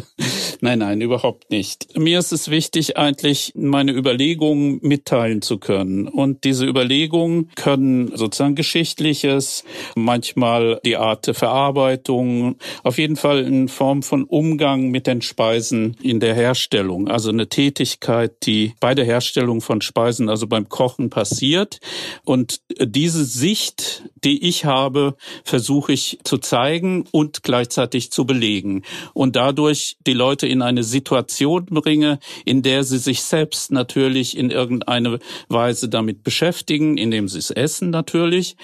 nein, 0.60 0.80
nein, 0.80 1.00
überhaupt 1.00 1.50
nicht. 1.50 1.96
Mir 1.96 2.18
ist 2.18 2.32
es 2.32 2.50
wichtig, 2.50 2.96
eigentlich 2.96 3.52
meine 3.54 3.92
Überlegungen 3.92 4.80
mitteilen 4.82 5.40
zu 5.40 5.58
können. 5.58 6.08
Und 6.08 6.44
diese 6.44 6.66
Überlegungen 6.66 7.50
können 7.54 8.16
sozusagen 8.16 8.56
Geschichtliches, 8.56 9.64
manchmal 9.94 10.80
die 10.84 10.96
Art 10.96 11.26
der 11.26 11.34
Verarbeitung, 11.34 12.56
auf 12.82 12.98
jeden 12.98 13.16
Fall 13.16 13.40
in 13.40 13.68
Form 13.68 14.02
von 14.02 14.24
Umgang 14.24 14.90
mit 14.90 15.06
den 15.06 15.22
Speisen 15.22 15.96
in 16.02 16.18
der 16.18 16.34
Herstellung. 16.34 17.08
Also 17.08 17.30
eine 17.30 17.48
Tätigkeit, 17.48 18.32
die 18.46 18.74
bei 18.80 18.94
der 18.94 19.04
Herstellung 19.04 19.60
von 19.60 19.80
Speisen, 19.80 20.28
also 20.28 20.46
beim 20.46 20.68
Kochen 20.68 21.10
passiert. 21.10 21.78
Und 22.24 22.60
diese 22.80 23.24
Sicht, 23.24 24.10
die 24.24 24.48
ich 24.48 24.64
habe, 24.64 25.14
versuche 25.44 25.92
ich 25.92 26.18
zu 26.24 26.38
zeigen 26.38 27.04
und 27.12 27.44
gleichzeitig 27.44 28.10
zu 28.10 28.26
belegen 28.26 28.82
und 29.14 29.36
dadurch 29.36 29.96
die 30.04 30.14
Leute 30.14 30.48
in 30.48 30.62
eine 30.62 30.82
Situation 30.82 31.66
bringe, 31.66 32.18
in 32.44 32.62
der 32.62 32.82
sie 32.82 32.98
sich 32.98 33.22
selbst 33.22 33.70
natürlich 33.70 34.36
in 34.36 34.50
irgendeine 34.50 35.20
Weise 35.48 35.88
damit 35.88 36.24
beschäftigen, 36.24 36.98
indem 36.98 37.28
sie 37.28 37.38
es 37.38 37.52
essen 37.52 37.90
natürlich 37.90 38.56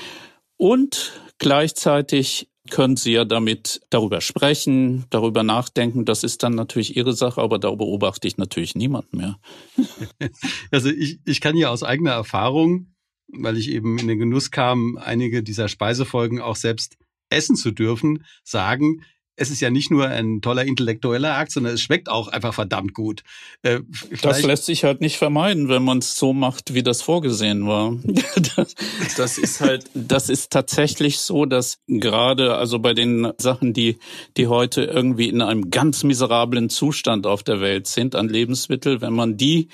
und 0.56 1.12
gleichzeitig 1.38 2.48
können 2.70 2.96
Sie 2.96 3.12
ja 3.12 3.24
damit 3.24 3.80
darüber 3.90 4.20
sprechen, 4.20 5.06
darüber 5.10 5.42
nachdenken. 5.42 6.04
Das 6.04 6.22
ist 6.22 6.42
dann 6.42 6.54
natürlich 6.54 6.96
Ihre 6.96 7.12
Sache, 7.12 7.40
aber 7.40 7.58
da 7.58 7.70
beobachte 7.70 8.28
ich 8.28 8.36
natürlich 8.36 8.74
niemanden 8.74 9.16
mehr. 9.16 9.38
Also 10.70 10.90
ich, 10.90 11.20
ich 11.24 11.40
kann 11.40 11.56
ja 11.56 11.70
aus 11.70 11.82
eigener 11.82 12.10
Erfahrung, 12.10 12.94
weil 13.28 13.56
ich 13.56 13.70
eben 13.70 13.98
in 13.98 14.08
den 14.08 14.18
Genuss 14.18 14.50
kam, 14.50 14.98
einige 14.98 15.42
dieser 15.42 15.68
Speisefolgen 15.68 16.40
auch 16.40 16.56
selbst 16.56 16.98
essen 17.30 17.56
zu 17.56 17.70
dürfen, 17.70 18.24
sagen, 18.44 19.02
es 19.38 19.50
ist 19.50 19.60
ja 19.60 19.70
nicht 19.70 19.90
nur 19.90 20.08
ein 20.08 20.40
toller 20.42 20.64
intellektueller 20.64 21.36
Akt, 21.36 21.52
sondern 21.52 21.74
es 21.74 21.80
schmeckt 21.80 22.08
auch 22.08 22.28
einfach 22.28 22.52
verdammt 22.52 22.92
gut. 22.92 23.22
Äh, 23.62 23.80
das 24.20 24.42
lässt 24.42 24.66
sich 24.66 24.84
halt 24.84 25.00
nicht 25.00 25.16
vermeiden, 25.16 25.68
wenn 25.68 25.84
man 25.84 25.98
es 25.98 26.16
so 26.16 26.32
macht, 26.32 26.74
wie 26.74 26.82
das 26.82 27.02
vorgesehen 27.02 27.66
war. 27.66 27.96
das, 28.56 28.74
das, 29.16 29.38
ist 29.38 29.60
halt, 29.60 29.84
das 29.94 30.28
ist 30.28 30.50
tatsächlich 30.50 31.18
so, 31.18 31.44
dass 31.44 31.78
gerade 31.86 32.56
also 32.56 32.80
bei 32.80 32.94
den 32.94 33.32
Sachen, 33.38 33.72
die 33.72 33.98
die 34.36 34.48
heute 34.48 34.82
irgendwie 34.82 35.28
in 35.28 35.40
einem 35.40 35.70
ganz 35.70 36.02
miserablen 36.02 36.68
Zustand 36.68 37.26
auf 37.26 37.44
der 37.44 37.60
Welt 37.60 37.86
sind 37.86 38.16
an 38.16 38.28
Lebensmittel, 38.28 39.00
wenn 39.00 39.12
man 39.12 39.36
die 39.36 39.68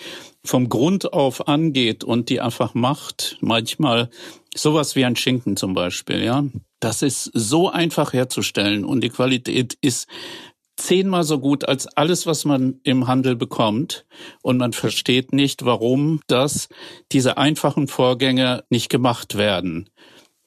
vom 0.44 0.68
Grund 0.68 1.14
auf 1.14 1.48
angeht 1.48 2.04
und 2.04 2.28
die 2.28 2.40
einfach 2.40 2.74
macht, 2.74 3.38
manchmal 3.40 4.10
sowas 4.54 4.94
wie 4.94 5.06
ein 5.06 5.16
Schinken 5.16 5.56
zum 5.56 5.72
Beispiel, 5.72 6.22
ja, 6.22 6.44
das 6.84 7.00
ist 7.00 7.30
so 7.32 7.70
einfach 7.70 8.12
herzustellen 8.12 8.84
und 8.84 9.02
die 9.02 9.08
Qualität 9.08 9.78
ist 9.80 10.06
zehnmal 10.76 11.24
so 11.24 11.38
gut 11.38 11.66
als 11.66 11.86
alles, 11.86 12.26
was 12.26 12.44
man 12.44 12.80
im 12.82 13.06
Handel 13.06 13.36
bekommt. 13.36 14.04
Und 14.42 14.58
man 14.58 14.74
versteht 14.74 15.32
nicht, 15.32 15.64
warum 15.64 16.20
das, 16.26 16.68
diese 17.10 17.38
einfachen 17.38 17.88
Vorgänge 17.88 18.64
nicht 18.68 18.90
gemacht 18.90 19.36
werden. 19.36 19.88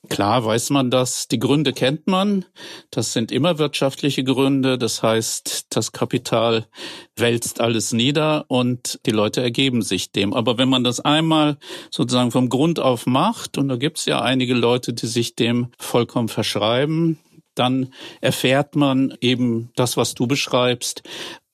Klar 0.09 0.45
weiß 0.45 0.69
man 0.69 0.89
das, 0.89 1.27
die 1.27 1.39
Gründe 1.39 1.73
kennt 1.73 2.07
man. 2.07 2.45
Das 2.91 3.13
sind 3.13 3.31
immer 3.31 3.57
wirtschaftliche 3.57 4.23
Gründe. 4.23 4.77
Das 4.77 5.03
heißt, 5.03 5.67
das 5.69 5.91
Kapital 5.91 6.67
wälzt 7.15 7.61
alles 7.61 7.93
nieder 7.93 8.45
und 8.47 8.99
die 9.05 9.11
Leute 9.11 9.41
ergeben 9.41 9.81
sich 9.81 10.11
dem. 10.11 10.33
Aber 10.33 10.57
wenn 10.57 10.69
man 10.69 10.83
das 10.83 10.99
einmal 10.99 11.57
sozusagen 11.91 12.31
vom 12.31 12.49
Grund 12.49 12.79
auf 12.79 13.05
macht, 13.05 13.57
und 13.57 13.67
da 13.69 13.75
gibt 13.75 13.99
es 13.99 14.05
ja 14.05 14.21
einige 14.21 14.53
Leute, 14.53 14.93
die 14.93 15.07
sich 15.07 15.35
dem 15.35 15.71
vollkommen 15.77 16.29
verschreiben, 16.29 17.19
dann 17.55 17.93
erfährt 18.21 18.75
man 18.75 19.17
eben 19.21 19.71
das, 19.75 19.97
was 19.97 20.13
du 20.13 20.27
beschreibst, 20.27 21.03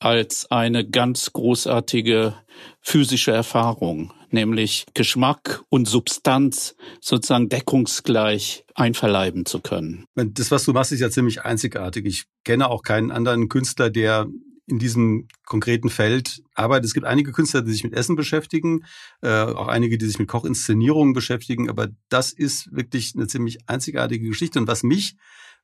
als 0.04 0.50
eine 0.50 0.86
ganz 0.86 1.32
großartige 1.32 2.34
physische 2.82 3.32
Erfahrung, 3.32 4.12
nämlich 4.30 4.84
Geschmack 4.92 5.64
und 5.70 5.88
Substanz 5.88 6.76
sozusagen 7.00 7.48
deckungsgleich 7.48 8.66
einverleiben 8.74 9.46
zu 9.46 9.60
können. 9.60 10.04
Das, 10.14 10.50
was 10.50 10.64
du 10.64 10.74
machst, 10.74 10.92
ist 10.92 11.00
ja 11.00 11.08
ziemlich 11.08 11.42
einzigartig. 11.42 12.04
Ich 12.04 12.24
kenne 12.44 12.68
auch 12.68 12.82
keinen 12.82 13.10
anderen 13.10 13.48
Künstler, 13.48 13.88
der 13.88 14.26
in 14.66 14.78
diesem 14.78 15.26
konkreten 15.46 15.88
Feld 15.88 16.42
arbeitet. 16.54 16.86
Es 16.86 16.94
gibt 16.94 17.06
einige 17.06 17.32
Künstler, 17.32 17.62
die 17.62 17.72
sich 17.72 17.84
mit 17.84 17.94
Essen 17.94 18.14
beschäftigen, 18.14 18.84
äh, 19.22 19.28
auch 19.28 19.68
einige, 19.68 19.96
die 19.96 20.06
sich 20.06 20.18
mit 20.18 20.28
Kochinszenierungen 20.28 21.14
beschäftigen, 21.14 21.70
aber 21.70 21.88
das 22.10 22.32
ist 22.32 22.74
wirklich 22.74 23.14
eine 23.14 23.26
ziemlich 23.26 23.58
einzigartige 23.68 24.28
Geschichte. 24.28 24.58
Und 24.58 24.68
was 24.68 24.82
mich 24.82 25.16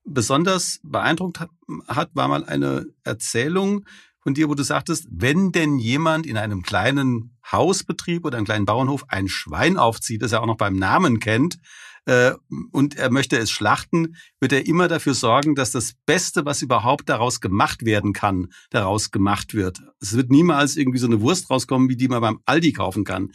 besonders 0.05 0.81
beeindruckt 0.83 1.41
hat, 1.41 2.11
war 2.15 2.29
mal 2.29 2.45
eine 2.45 2.87
Erzählung 3.05 3.85
von 4.31 4.35
dir, 4.35 4.49
wo 4.49 4.55
du 4.55 4.63
sagtest, 4.63 5.09
wenn 5.11 5.51
denn 5.51 5.81
jemand 5.81 6.25
in 6.25 6.37
einem 6.37 6.63
kleinen 6.63 7.37
Hausbetrieb 7.51 8.25
oder 8.25 8.37
einem 8.37 8.47
kleinen 8.47 8.65
Bauernhof 8.65 9.07
ein 9.09 9.27
Schwein 9.27 9.77
aufzieht, 9.77 10.23
das 10.23 10.31
er 10.31 10.41
auch 10.41 10.47
noch 10.47 10.57
beim 10.57 10.77
Namen 10.77 11.19
kennt, 11.19 11.59
äh, 12.07 12.35
und 12.71 12.97
er 12.97 13.11
möchte 13.11 13.37
es 13.39 13.51
schlachten, 13.51 14.15
wird 14.39 14.53
er 14.53 14.69
immer 14.69 14.87
dafür 14.87 15.15
sorgen, 15.15 15.57
dass 15.57 15.73
das 15.73 15.95
Beste, 16.07 16.45
was 16.45 16.63
überhaupt 16.63 17.09
daraus 17.09 17.41
gemacht 17.41 17.85
werden 17.85 18.13
kann, 18.13 18.53
daraus 18.71 19.11
gemacht 19.11 19.53
wird. 19.53 19.81
Es 20.01 20.17
wird 20.17 20.31
niemals 20.31 20.77
irgendwie 20.77 21.01
so 21.01 21.09
eine 21.09 21.21
Wurst 21.21 21.51
rauskommen, 21.51 21.89
wie 21.89 21.97
die 21.97 22.07
man 22.07 22.21
beim 22.21 22.39
Aldi 22.47 22.73
kaufen 22.73 23.03
kann. 23.03 23.33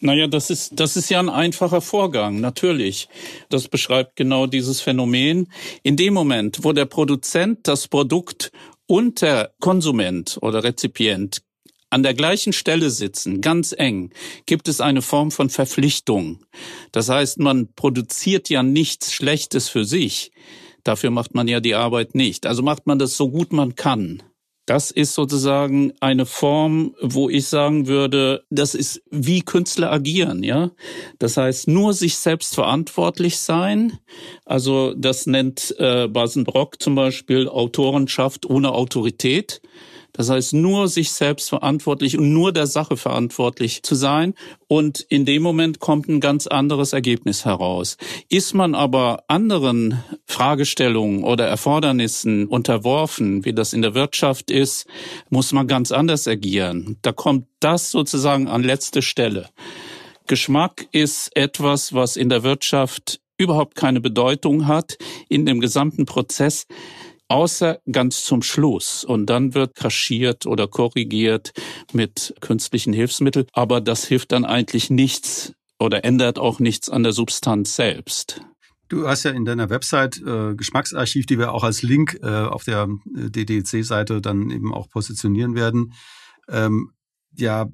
Naja, 0.00 0.26
das 0.26 0.50
ist, 0.50 0.78
das 0.78 0.98
ist 0.98 1.08
ja 1.08 1.18
ein 1.18 1.30
einfacher 1.30 1.80
Vorgang, 1.80 2.40
natürlich. 2.40 3.08
Das 3.48 3.68
beschreibt 3.68 4.16
genau 4.16 4.46
dieses 4.46 4.82
Phänomen. 4.82 5.50
In 5.82 5.96
dem 5.96 6.12
Moment, 6.12 6.62
wo 6.62 6.74
der 6.74 6.84
Produzent 6.84 7.66
das 7.66 7.88
Produkt 7.88 8.52
und 8.86 9.22
der 9.22 9.52
Konsument 9.60 10.38
oder 10.40 10.64
Rezipient 10.64 11.42
an 11.90 12.02
der 12.02 12.14
gleichen 12.14 12.52
Stelle 12.52 12.90
sitzen, 12.90 13.40
ganz 13.40 13.72
eng, 13.76 14.10
gibt 14.44 14.68
es 14.68 14.80
eine 14.80 15.02
Form 15.02 15.30
von 15.30 15.50
Verpflichtung. 15.50 16.44
Das 16.92 17.08
heißt, 17.08 17.38
man 17.38 17.72
produziert 17.74 18.48
ja 18.48 18.62
nichts 18.62 19.12
Schlechtes 19.12 19.68
für 19.68 19.84
sich. 19.84 20.32
Dafür 20.82 21.10
macht 21.10 21.34
man 21.34 21.48
ja 21.48 21.60
die 21.60 21.74
Arbeit 21.74 22.14
nicht. 22.14 22.46
Also 22.46 22.62
macht 22.62 22.86
man 22.86 22.98
das 22.98 23.16
so 23.16 23.30
gut 23.30 23.52
man 23.52 23.76
kann. 23.76 24.22
Das 24.66 24.90
ist 24.90 25.14
sozusagen 25.14 25.92
eine 26.00 26.26
Form, 26.26 26.94
wo 27.00 27.30
ich 27.30 27.46
sagen 27.46 27.86
würde, 27.86 28.44
das 28.50 28.74
ist 28.74 29.00
wie 29.12 29.42
Künstler 29.42 29.92
agieren, 29.92 30.42
ja. 30.42 30.72
Das 31.20 31.36
heißt, 31.36 31.68
nur 31.68 31.94
sich 31.94 32.16
selbst 32.16 32.56
verantwortlich 32.56 33.38
sein. 33.38 33.98
Also 34.44 34.92
das 34.94 35.26
nennt 35.26 35.74
äh, 35.78 36.08
Basenbrock 36.08 36.82
zum 36.82 36.96
Beispiel 36.96 37.48
Autorenschaft 37.48 38.44
ohne 38.44 38.72
Autorität. 38.72 39.62
Das 40.16 40.30
heißt, 40.30 40.54
nur 40.54 40.88
sich 40.88 41.12
selbst 41.12 41.50
verantwortlich 41.50 42.16
und 42.16 42.32
nur 42.32 42.50
der 42.52 42.66
Sache 42.66 42.96
verantwortlich 42.96 43.82
zu 43.82 43.94
sein. 43.94 44.32
Und 44.66 45.00
in 45.00 45.26
dem 45.26 45.42
Moment 45.42 45.78
kommt 45.78 46.08
ein 46.08 46.20
ganz 46.20 46.46
anderes 46.46 46.94
Ergebnis 46.94 47.44
heraus. 47.44 47.98
Ist 48.30 48.54
man 48.54 48.74
aber 48.74 49.24
anderen 49.28 50.02
Fragestellungen 50.24 51.22
oder 51.22 51.46
Erfordernissen 51.46 52.46
unterworfen, 52.46 53.44
wie 53.44 53.52
das 53.52 53.74
in 53.74 53.82
der 53.82 53.94
Wirtschaft 53.94 54.50
ist, 54.50 54.86
muss 55.28 55.52
man 55.52 55.66
ganz 55.66 55.92
anders 55.92 56.26
agieren. 56.26 56.96
Da 57.02 57.12
kommt 57.12 57.46
das 57.60 57.90
sozusagen 57.90 58.48
an 58.48 58.62
letzte 58.62 59.02
Stelle. 59.02 59.50
Geschmack 60.26 60.88
ist 60.92 61.36
etwas, 61.36 61.92
was 61.92 62.16
in 62.16 62.30
der 62.30 62.42
Wirtschaft 62.42 63.20
überhaupt 63.38 63.74
keine 63.74 64.00
Bedeutung 64.00 64.66
hat 64.66 64.96
in 65.28 65.44
dem 65.46 65.60
gesamten 65.60 66.06
Prozess 66.06 66.66
außer 67.28 67.80
ganz 67.90 68.22
zum 68.24 68.42
Schluss. 68.42 69.04
Und 69.04 69.26
dann 69.26 69.54
wird 69.54 69.74
kaschiert 69.74 70.46
oder 70.46 70.68
korrigiert 70.68 71.52
mit 71.92 72.34
künstlichen 72.40 72.92
Hilfsmitteln. 72.92 73.46
Aber 73.52 73.80
das 73.80 74.04
hilft 74.04 74.32
dann 74.32 74.44
eigentlich 74.44 74.90
nichts 74.90 75.52
oder 75.78 76.04
ändert 76.04 76.38
auch 76.38 76.58
nichts 76.58 76.88
an 76.88 77.02
der 77.02 77.12
Substanz 77.12 77.76
selbst. 77.76 78.40
Du 78.88 79.08
hast 79.08 79.24
ja 79.24 79.32
in 79.32 79.44
deiner 79.44 79.68
Website 79.68 80.22
äh, 80.24 80.54
Geschmacksarchiv, 80.54 81.26
die 81.26 81.38
wir 81.38 81.52
auch 81.52 81.64
als 81.64 81.82
Link 81.82 82.18
äh, 82.22 82.26
auf 82.26 82.62
der 82.62 82.88
äh, 83.16 83.30
DDC-Seite 83.30 84.20
dann 84.20 84.50
eben 84.50 84.72
auch 84.72 84.88
positionieren 84.88 85.56
werden, 85.56 85.92
ähm, 86.48 86.92
ja 87.36 87.66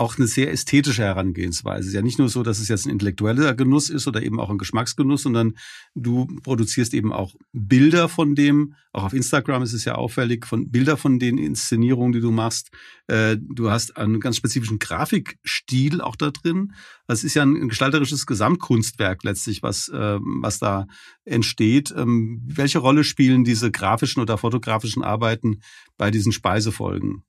auch 0.00 0.16
eine 0.16 0.26
sehr 0.26 0.50
ästhetische 0.50 1.02
Herangehensweise. 1.02 1.80
Es 1.80 1.86
ist 1.88 1.92
ja 1.92 2.00
nicht 2.00 2.18
nur 2.18 2.30
so, 2.30 2.42
dass 2.42 2.58
es 2.58 2.68
jetzt 2.68 2.86
ein 2.86 2.90
intellektueller 2.90 3.54
Genuss 3.54 3.90
ist 3.90 4.08
oder 4.08 4.22
eben 4.22 4.40
auch 4.40 4.48
ein 4.48 4.56
Geschmacksgenuss, 4.56 5.22
sondern 5.22 5.58
du 5.94 6.26
produzierst 6.42 6.94
eben 6.94 7.12
auch 7.12 7.34
Bilder 7.52 8.08
von 8.08 8.34
dem. 8.34 8.74
Auch 8.92 9.04
auf 9.04 9.12
Instagram 9.12 9.62
ist 9.62 9.74
es 9.74 9.84
ja 9.84 9.96
auffällig, 9.96 10.46
von 10.46 10.70
Bilder 10.70 10.96
von 10.96 11.18
den 11.18 11.36
Inszenierungen, 11.36 12.12
die 12.12 12.22
du 12.22 12.30
machst. 12.30 12.70
Äh, 13.08 13.36
du 13.38 13.70
hast 13.70 13.98
einen 13.98 14.20
ganz 14.20 14.38
spezifischen 14.38 14.78
Grafikstil 14.78 16.00
auch 16.00 16.16
da 16.16 16.30
drin. 16.30 16.72
Das 17.06 17.22
ist 17.22 17.34
ja 17.34 17.42
ein 17.42 17.68
gestalterisches 17.68 18.24
Gesamtkunstwerk 18.24 19.22
letztlich, 19.22 19.62
was, 19.62 19.88
äh, 19.90 20.18
was 20.18 20.58
da 20.58 20.86
entsteht. 21.26 21.92
Ähm, 21.94 22.40
welche 22.46 22.78
Rolle 22.78 23.04
spielen 23.04 23.44
diese 23.44 23.70
grafischen 23.70 24.22
oder 24.22 24.38
fotografischen 24.38 25.04
Arbeiten 25.04 25.60
bei 25.98 26.10
diesen 26.10 26.32
Speisefolgen? 26.32 27.22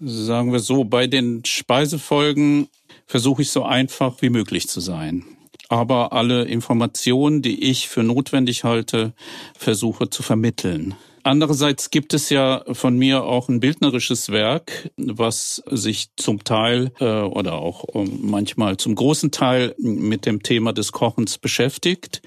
Sagen 0.00 0.52
wir 0.52 0.60
so, 0.60 0.84
bei 0.84 1.06
den 1.06 1.44
Speisefolgen 1.44 2.68
versuche 3.06 3.42
ich 3.42 3.50
so 3.50 3.64
einfach 3.64 4.22
wie 4.22 4.30
möglich 4.30 4.68
zu 4.68 4.80
sein. 4.80 5.24
Aber 5.68 6.12
alle 6.12 6.44
Informationen, 6.44 7.42
die 7.42 7.64
ich 7.64 7.88
für 7.88 8.02
notwendig 8.02 8.64
halte, 8.64 9.12
versuche 9.56 10.08
zu 10.08 10.22
vermitteln. 10.22 10.94
Andererseits 11.24 11.90
gibt 11.90 12.14
es 12.14 12.30
ja 12.30 12.62
von 12.72 12.96
mir 12.96 13.24
auch 13.24 13.48
ein 13.48 13.60
bildnerisches 13.60 14.30
Werk, 14.30 14.90
was 14.96 15.62
sich 15.66 16.06
zum 16.16 16.44
Teil 16.44 16.92
äh, 17.00 17.04
oder 17.04 17.54
auch 17.54 17.84
ähm, 17.92 18.20
manchmal 18.22 18.76
zum 18.78 18.94
großen 18.94 19.30
Teil 19.30 19.74
mit 19.78 20.24
dem 20.24 20.42
Thema 20.42 20.72
des 20.72 20.92
Kochens 20.92 21.36
beschäftigt. 21.36 22.22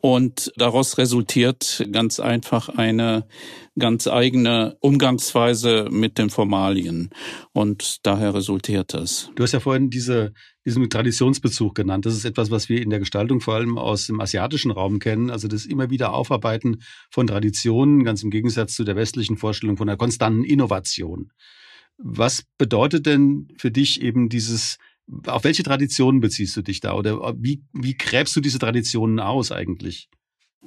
Und 0.00 0.52
daraus 0.56 0.96
resultiert 0.96 1.84
ganz 1.90 2.20
einfach 2.20 2.68
eine 2.68 3.26
ganz 3.76 4.06
eigene 4.06 4.76
Umgangsweise 4.80 5.88
mit 5.90 6.18
den 6.18 6.30
Formalien. 6.30 7.10
Und 7.52 8.06
daher 8.06 8.32
resultiert 8.32 8.94
das. 8.94 9.30
Du 9.34 9.42
hast 9.42 9.52
ja 9.52 9.60
vorhin 9.60 9.90
diese, 9.90 10.32
diesen 10.64 10.88
Traditionsbezug 10.88 11.74
genannt. 11.74 12.06
Das 12.06 12.14
ist 12.14 12.24
etwas, 12.24 12.52
was 12.52 12.68
wir 12.68 12.80
in 12.80 12.90
der 12.90 13.00
Gestaltung 13.00 13.40
vor 13.40 13.54
allem 13.54 13.76
aus 13.76 14.06
dem 14.06 14.20
asiatischen 14.20 14.70
Raum 14.70 15.00
kennen. 15.00 15.30
Also 15.30 15.48
das 15.48 15.66
immer 15.66 15.90
wieder 15.90 16.14
Aufarbeiten 16.14 16.78
von 17.10 17.26
Traditionen, 17.26 18.04
ganz 18.04 18.22
im 18.22 18.30
Gegensatz 18.30 18.74
zu 18.74 18.84
der 18.84 18.94
westlichen 18.94 19.36
Vorstellung 19.36 19.76
von 19.76 19.88
einer 19.88 19.98
konstanten 19.98 20.44
Innovation. 20.44 21.32
Was 21.96 22.44
bedeutet 22.56 23.06
denn 23.06 23.48
für 23.58 23.72
dich 23.72 24.00
eben 24.00 24.28
dieses 24.28 24.78
auf 25.26 25.44
welche 25.44 25.62
Traditionen 25.62 26.20
beziehst 26.20 26.56
du 26.56 26.62
dich 26.62 26.80
da 26.80 26.94
oder 26.94 27.34
wie, 27.38 27.62
wie 27.72 27.96
gräbst 27.96 28.36
du 28.36 28.40
diese 28.40 28.58
Traditionen 28.58 29.20
aus 29.20 29.52
eigentlich? 29.52 30.08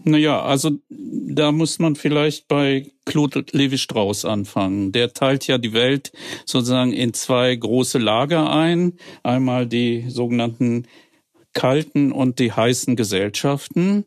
Naja, 0.03 0.41
also 0.41 0.71
da 0.89 1.51
muss 1.51 1.77
man 1.79 1.95
vielleicht 1.95 2.47
bei 2.47 2.91
Claude 3.05 3.45
Levi-Strauss 3.51 4.25
anfangen. 4.25 4.91
Der 4.91 5.13
teilt 5.13 5.47
ja 5.47 5.57
die 5.57 5.73
Welt 5.73 6.11
sozusagen 6.45 6.93
in 6.93 7.13
zwei 7.13 7.55
große 7.55 7.97
Lager 7.99 8.51
ein. 8.51 8.93
Einmal 9.21 9.67
die 9.67 10.05
sogenannten 10.07 10.87
kalten 11.53 12.11
und 12.11 12.39
die 12.39 12.53
heißen 12.53 12.95
Gesellschaften. 12.95 14.05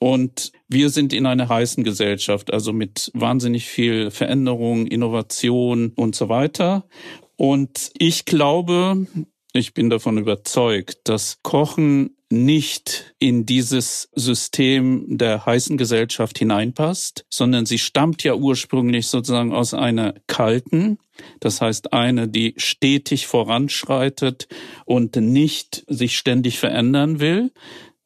Und 0.00 0.52
wir 0.68 0.90
sind 0.90 1.12
in 1.12 1.26
einer 1.26 1.48
heißen 1.48 1.84
Gesellschaft, 1.84 2.52
also 2.52 2.72
mit 2.72 3.10
wahnsinnig 3.14 3.66
viel 3.66 4.10
Veränderung, 4.10 4.86
Innovation 4.86 5.92
und 5.94 6.14
so 6.14 6.28
weiter. 6.28 6.88
Und 7.36 7.90
ich 7.98 8.24
glaube, 8.24 9.06
ich 9.52 9.74
bin 9.74 9.90
davon 9.90 10.18
überzeugt, 10.18 11.00
dass 11.04 11.38
Kochen 11.42 12.16
nicht 12.30 13.14
in 13.18 13.46
dieses 13.46 14.10
System 14.14 15.16
der 15.16 15.46
heißen 15.46 15.78
Gesellschaft 15.78 16.38
hineinpasst, 16.38 17.24
sondern 17.30 17.64
sie 17.64 17.78
stammt 17.78 18.22
ja 18.22 18.34
ursprünglich 18.34 19.06
sozusagen 19.06 19.54
aus 19.54 19.72
einer 19.72 20.14
kalten, 20.26 20.98
das 21.40 21.62
heißt 21.62 21.94
eine, 21.94 22.28
die 22.28 22.54
stetig 22.58 23.26
voranschreitet 23.26 24.48
und 24.84 25.16
nicht 25.16 25.84
sich 25.88 26.18
ständig 26.18 26.58
verändern 26.58 27.18
will. 27.18 27.50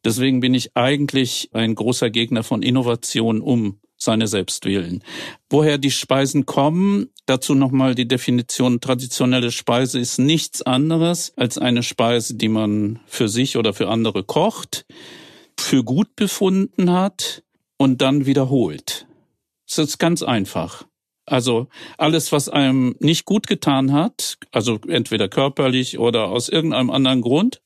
Deswegen 0.04 0.40
bin 0.40 0.54
ich 0.54 0.76
eigentlich 0.76 1.50
ein 1.52 1.74
großer 1.74 2.10
Gegner 2.10 2.44
von 2.44 2.62
Innovation, 2.62 3.40
um 3.40 3.80
seine 4.02 4.26
selbst 4.26 4.64
willen. 4.64 5.02
Woher 5.48 5.78
die 5.78 5.90
Speisen 5.90 6.46
kommen, 6.46 7.08
dazu 7.26 7.54
nochmal 7.54 7.94
die 7.94 8.08
Definition. 8.08 8.80
Traditionelle 8.80 9.50
Speise 9.50 9.98
ist 9.98 10.18
nichts 10.18 10.62
anderes 10.62 11.32
als 11.36 11.58
eine 11.58 11.82
Speise, 11.82 12.34
die 12.34 12.48
man 12.48 13.00
für 13.06 13.28
sich 13.28 13.56
oder 13.56 13.72
für 13.72 13.88
andere 13.88 14.24
kocht, 14.24 14.84
für 15.58 15.84
gut 15.84 16.16
befunden 16.16 16.90
hat 16.90 17.42
und 17.76 18.02
dann 18.02 18.26
wiederholt. 18.26 19.06
Das 19.68 19.78
ist 19.78 19.98
ganz 19.98 20.22
einfach. 20.22 20.84
Also 21.24 21.68
alles, 21.98 22.32
was 22.32 22.48
einem 22.48 22.96
nicht 22.98 23.24
gut 23.24 23.46
getan 23.46 23.92
hat, 23.92 24.38
also 24.50 24.78
entweder 24.88 25.28
körperlich 25.28 25.98
oder 25.98 26.26
aus 26.26 26.48
irgendeinem 26.48 26.90
anderen 26.90 27.20
Grund, 27.20 27.62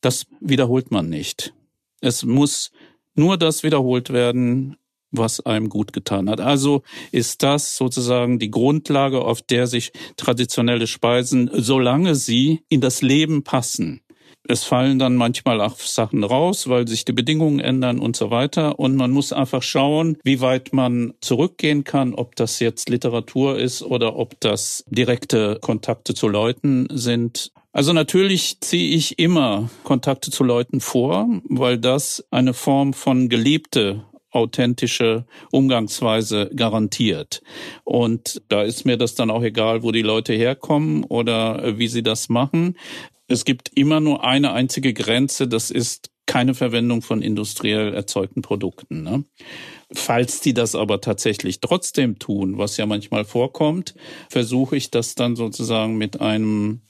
das 0.00 0.26
wiederholt 0.40 0.90
man 0.92 1.08
nicht. 1.08 1.52
Es 2.00 2.24
muss 2.24 2.70
nur 3.14 3.38
das 3.38 3.62
wiederholt 3.62 4.12
werden, 4.12 4.76
was 5.10 5.44
einem 5.44 5.68
gut 5.68 5.92
getan 5.92 6.28
hat. 6.28 6.40
Also 6.40 6.82
ist 7.12 7.42
das 7.42 7.76
sozusagen 7.76 8.38
die 8.38 8.50
Grundlage, 8.50 9.22
auf 9.22 9.42
der 9.42 9.66
sich 9.66 9.92
traditionelle 10.16 10.86
Speisen, 10.86 11.50
solange 11.52 12.14
sie 12.14 12.62
in 12.68 12.80
das 12.80 13.02
Leben 13.02 13.44
passen, 13.44 14.02
es 14.48 14.64
fallen 14.64 14.98
dann 14.98 15.16
manchmal 15.16 15.60
auch 15.60 15.78
Sachen 15.78 16.22
raus, 16.22 16.68
weil 16.68 16.86
sich 16.86 17.04
die 17.04 17.12
Bedingungen 17.12 17.58
ändern 17.58 17.98
und 17.98 18.16
so 18.16 18.30
weiter. 18.30 18.78
Und 18.78 18.94
man 18.94 19.10
muss 19.10 19.32
einfach 19.32 19.62
schauen, 19.62 20.18
wie 20.22 20.40
weit 20.40 20.72
man 20.72 21.14
zurückgehen 21.20 21.84
kann, 21.84 22.14
ob 22.14 22.36
das 22.36 22.60
jetzt 22.60 22.88
Literatur 22.88 23.58
ist 23.58 23.82
oder 23.82 24.16
ob 24.16 24.38
das 24.40 24.84
direkte 24.88 25.58
Kontakte 25.60 26.14
zu 26.14 26.28
Leuten 26.28 26.86
sind. 26.92 27.52
Also 27.72 27.92
natürlich 27.92 28.60
ziehe 28.60 28.96
ich 28.96 29.18
immer 29.18 29.68
Kontakte 29.82 30.30
zu 30.30 30.44
Leuten 30.44 30.80
vor, 30.80 31.28
weil 31.48 31.78
das 31.78 32.24
eine 32.30 32.54
Form 32.54 32.94
von 32.94 33.28
gelebte 33.28 34.04
authentische 34.36 35.26
Umgangsweise 35.50 36.50
garantiert. 36.54 37.42
Und 37.84 38.42
da 38.48 38.62
ist 38.62 38.84
mir 38.84 38.96
das 38.96 39.14
dann 39.14 39.30
auch 39.30 39.42
egal, 39.42 39.82
wo 39.82 39.90
die 39.92 40.02
Leute 40.02 40.32
herkommen 40.34 41.04
oder 41.04 41.64
äh, 41.64 41.78
wie 41.78 41.88
sie 41.88 42.02
das 42.02 42.28
machen. 42.28 42.76
Es 43.28 43.44
gibt 43.44 43.70
immer 43.74 44.00
nur 44.00 44.24
eine 44.24 44.52
einzige 44.52 44.92
Grenze, 44.92 45.48
das 45.48 45.70
ist 45.70 46.10
keine 46.26 46.54
Verwendung 46.54 47.02
von 47.02 47.22
industriell 47.22 47.94
erzeugten 47.94 48.42
Produkten. 48.42 49.02
Ne? 49.02 49.24
Falls 49.92 50.40
die 50.40 50.54
das 50.54 50.74
aber 50.74 51.00
tatsächlich 51.00 51.60
trotzdem 51.60 52.18
tun, 52.18 52.58
was 52.58 52.76
ja 52.76 52.86
manchmal 52.86 53.24
vorkommt, 53.24 53.94
versuche 54.28 54.76
ich 54.76 54.90
das 54.90 55.14
dann 55.14 55.36
sozusagen 55.36 55.96
mit 55.96 56.20
einem, 56.20 56.80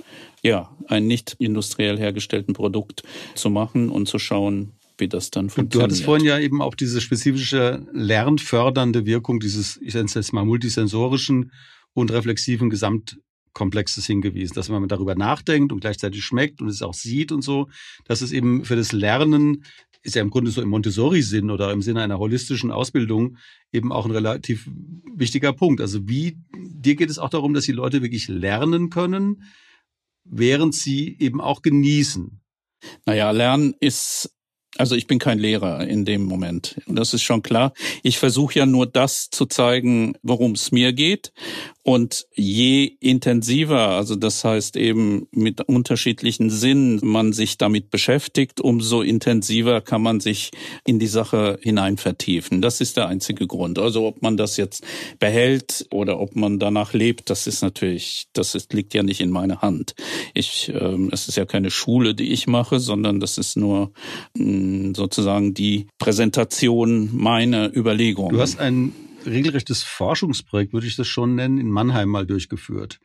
ja, 0.43 0.75
ein 0.89 1.07
nicht 1.07 1.37
industriell 1.39 1.99
hergestellten 1.99 2.55
Produkt 2.55 3.03
zu 3.35 3.51
machen 3.51 3.91
und 3.91 4.09
zu 4.09 4.19
schauen, 4.19 4.73
wie 4.99 5.09
das 5.09 5.31
dann 5.31 5.51
funktioniert. 5.51 5.75
Du 5.75 5.83
hattest 5.83 6.05
vorhin 6.05 6.27
ja 6.27 6.39
eben 6.39 6.63
auch 6.63 6.75
diese 6.75 7.01
spezifische 7.01 7.87
lernfördernde 7.93 9.07
Wirkung 9.07 9.41
dieses, 9.41 9.79
ich 9.83 9.95
nenne 9.95 10.07
es 10.07 10.15
jetzt 10.15 10.33
mal 10.33 10.45
multisensorischen 10.45 11.53
und 11.93 12.11
reflexiven 12.13 12.71
Gesamtkomplexes 12.71 14.07
hingewiesen, 14.07 14.55
dass 14.55 14.69
man 14.69 14.87
darüber 14.89 15.15
nachdenkt 15.15 15.73
und 15.73 15.81
gleichzeitig 15.81 16.25
schmeckt 16.25 16.61
und 16.61 16.69
es 16.69 16.83
auch 16.83 16.95
sieht 16.95 17.33
und 17.33 17.43
so, 17.43 17.69
dass 18.05 18.21
es 18.21 18.33
eben 18.33 18.65
für 18.65 18.77
das 18.77 18.93
Lernen 18.93 19.65
ist 20.07 20.15
ja 20.15 20.23
im 20.23 20.31
Grunde 20.31 20.53
so 20.53 20.63
im 20.63 20.69
Montessori-Sinn 20.69 21.51
oder 21.51 21.73
im 21.73 21.83
Sinne 21.83 22.01
einer 22.01 22.19
holistischen 22.19 22.71
Ausbildung 22.71 23.39
eben 23.73 23.91
auch 23.91 24.05
ein 24.05 24.13
relativ 24.13 24.71
wichtiger 25.17 25.53
Punkt. 25.53 25.81
Also 25.81 26.09
wie, 26.09 26.39
dir 26.55 26.95
geht 26.95 27.11
es 27.11 27.19
auch 27.19 27.29
darum, 27.29 27.55
dass 27.55 27.65
die 27.65 27.73
Leute 27.73 28.03
wirklich 28.03 28.29
lernen 28.29 28.89
können, 28.89 29.43
während 30.25 30.77
sie 30.77 31.17
eben 31.19 31.41
auch 31.41 31.61
genießen. 31.61 32.41
Naja, 33.05 33.33
Lernen 33.33 33.75
ist 33.81 34.31
also 34.79 34.95
ich 34.95 35.07
bin 35.07 35.19
kein 35.19 35.39
Lehrer 35.39 35.87
in 35.87 36.05
dem 36.05 36.25
Moment. 36.25 36.81
Das 36.87 37.15
ist 37.15 37.23
schon 37.23 37.43
klar. 37.43 37.73
Ich 38.03 38.19
versuche 38.19 38.59
ja 38.59 38.67
nur 38.67 38.87
das 38.87 39.31
zu 39.31 39.47
zeigen, 39.47 40.15
worum 40.23 40.53
es 40.53 40.73
mir 40.73 40.93
geht. 40.93 41.33
Und 41.87 42.27
je 42.35 42.97
intensiver, 42.99 43.91
also 43.91 44.17
das 44.17 44.45
heißt 44.45 44.75
eben 44.75 45.29
mit 45.31 45.61
unterschiedlichen 45.69 46.51
Sinnen 46.51 46.99
man 47.01 47.33
sich 47.33 47.59
damit 47.59 47.93
beschäftigt, 47.93 48.61
umso 48.61 49.03
intensiver 49.03 49.81
kann 49.81 50.03
man 50.03 50.19
sich 50.19 50.51
in 50.85 50.99
die 50.99 51.07
Sache 51.07 51.61
hinein 51.63 51.97
vertiefen. 51.97 52.61
Das 52.61 52.81
ist 52.81 52.97
der 52.97 53.07
einzige 53.07 53.47
Grund. 53.47 53.79
Also 53.79 54.05
ob 54.05 54.21
man 54.21 54.37
das 54.37 54.57
jetzt 54.57 54.85
behält 55.21 55.87
oder 55.93 56.19
ob 56.19 56.35
man 56.35 56.59
danach 56.59 56.93
lebt, 56.93 57.31
das 57.31 57.47
ist 57.47 57.63
natürlich, 57.63 58.27
das 58.33 58.57
ist, 58.57 58.73
liegt 58.73 58.93
ja 58.93 59.05
nicht 59.05 59.21
in 59.21 59.31
meiner 59.31 59.63
Hand. 59.63 59.95
Ich, 60.35 60.73
ähm, 60.75 61.09
es 61.13 61.29
ist 61.29 61.37
ja 61.37 61.45
keine 61.45 61.71
Schule, 61.71 62.17
die 62.17 62.33
ich 62.33 62.49
mache, 62.49 62.81
sondern 62.81 63.21
das 63.21 63.39
ist 63.39 63.57
nur 63.57 63.93
mh, 64.35 64.45
hm, 64.45 64.95
sozusagen 64.97 65.55
die 65.55 65.87
Präsentation 65.99 67.11
meiner 67.13 67.73
Überlegungen. 67.73 68.35
Du 68.35 68.41
hast 68.41 68.59
einen 68.59 69.06
regelrechtes 69.27 69.83
Forschungsprojekt, 69.83 70.73
würde 70.73 70.87
ich 70.87 70.97
das 70.97 71.09
schon 71.09 71.35
nennen, 71.35 71.59
in 71.59 71.71
Mannheim 71.71 72.09
mal 72.09 72.27
durchgeführt, 72.27 73.01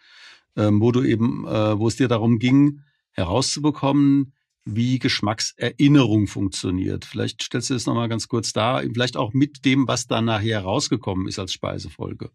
ähm, 0.55 0.81
wo 0.81 0.91
du 0.91 1.03
eben, 1.03 1.45
äh, 1.47 1.77
wo 1.77 1.87
es 1.87 1.95
dir 1.95 2.07
darum 2.07 2.39
ging, 2.39 2.81
herauszubekommen, 3.11 4.33
wie 4.63 4.99
Geschmackserinnerung 4.99 6.27
funktioniert. 6.27 7.05
Vielleicht 7.05 7.41
stellst 7.41 7.69
du 7.69 7.73
das 7.73 7.85
nochmal 7.85 8.09
ganz 8.09 8.27
kurz 8.27 8.53
dar, 8.53 8.81
vielleicht 8.81 9.17
auch 9.17 9.33
mit 9.33 9.65
dem, 9.65 9.87
was 9.87 10.07
da 10.07 10.21
nachher 10.21 10.61
rausgekommen 10.61 11.27
ist 11.27 11.39
als 11.39 11.51
Speisefolge. 11.53 12.29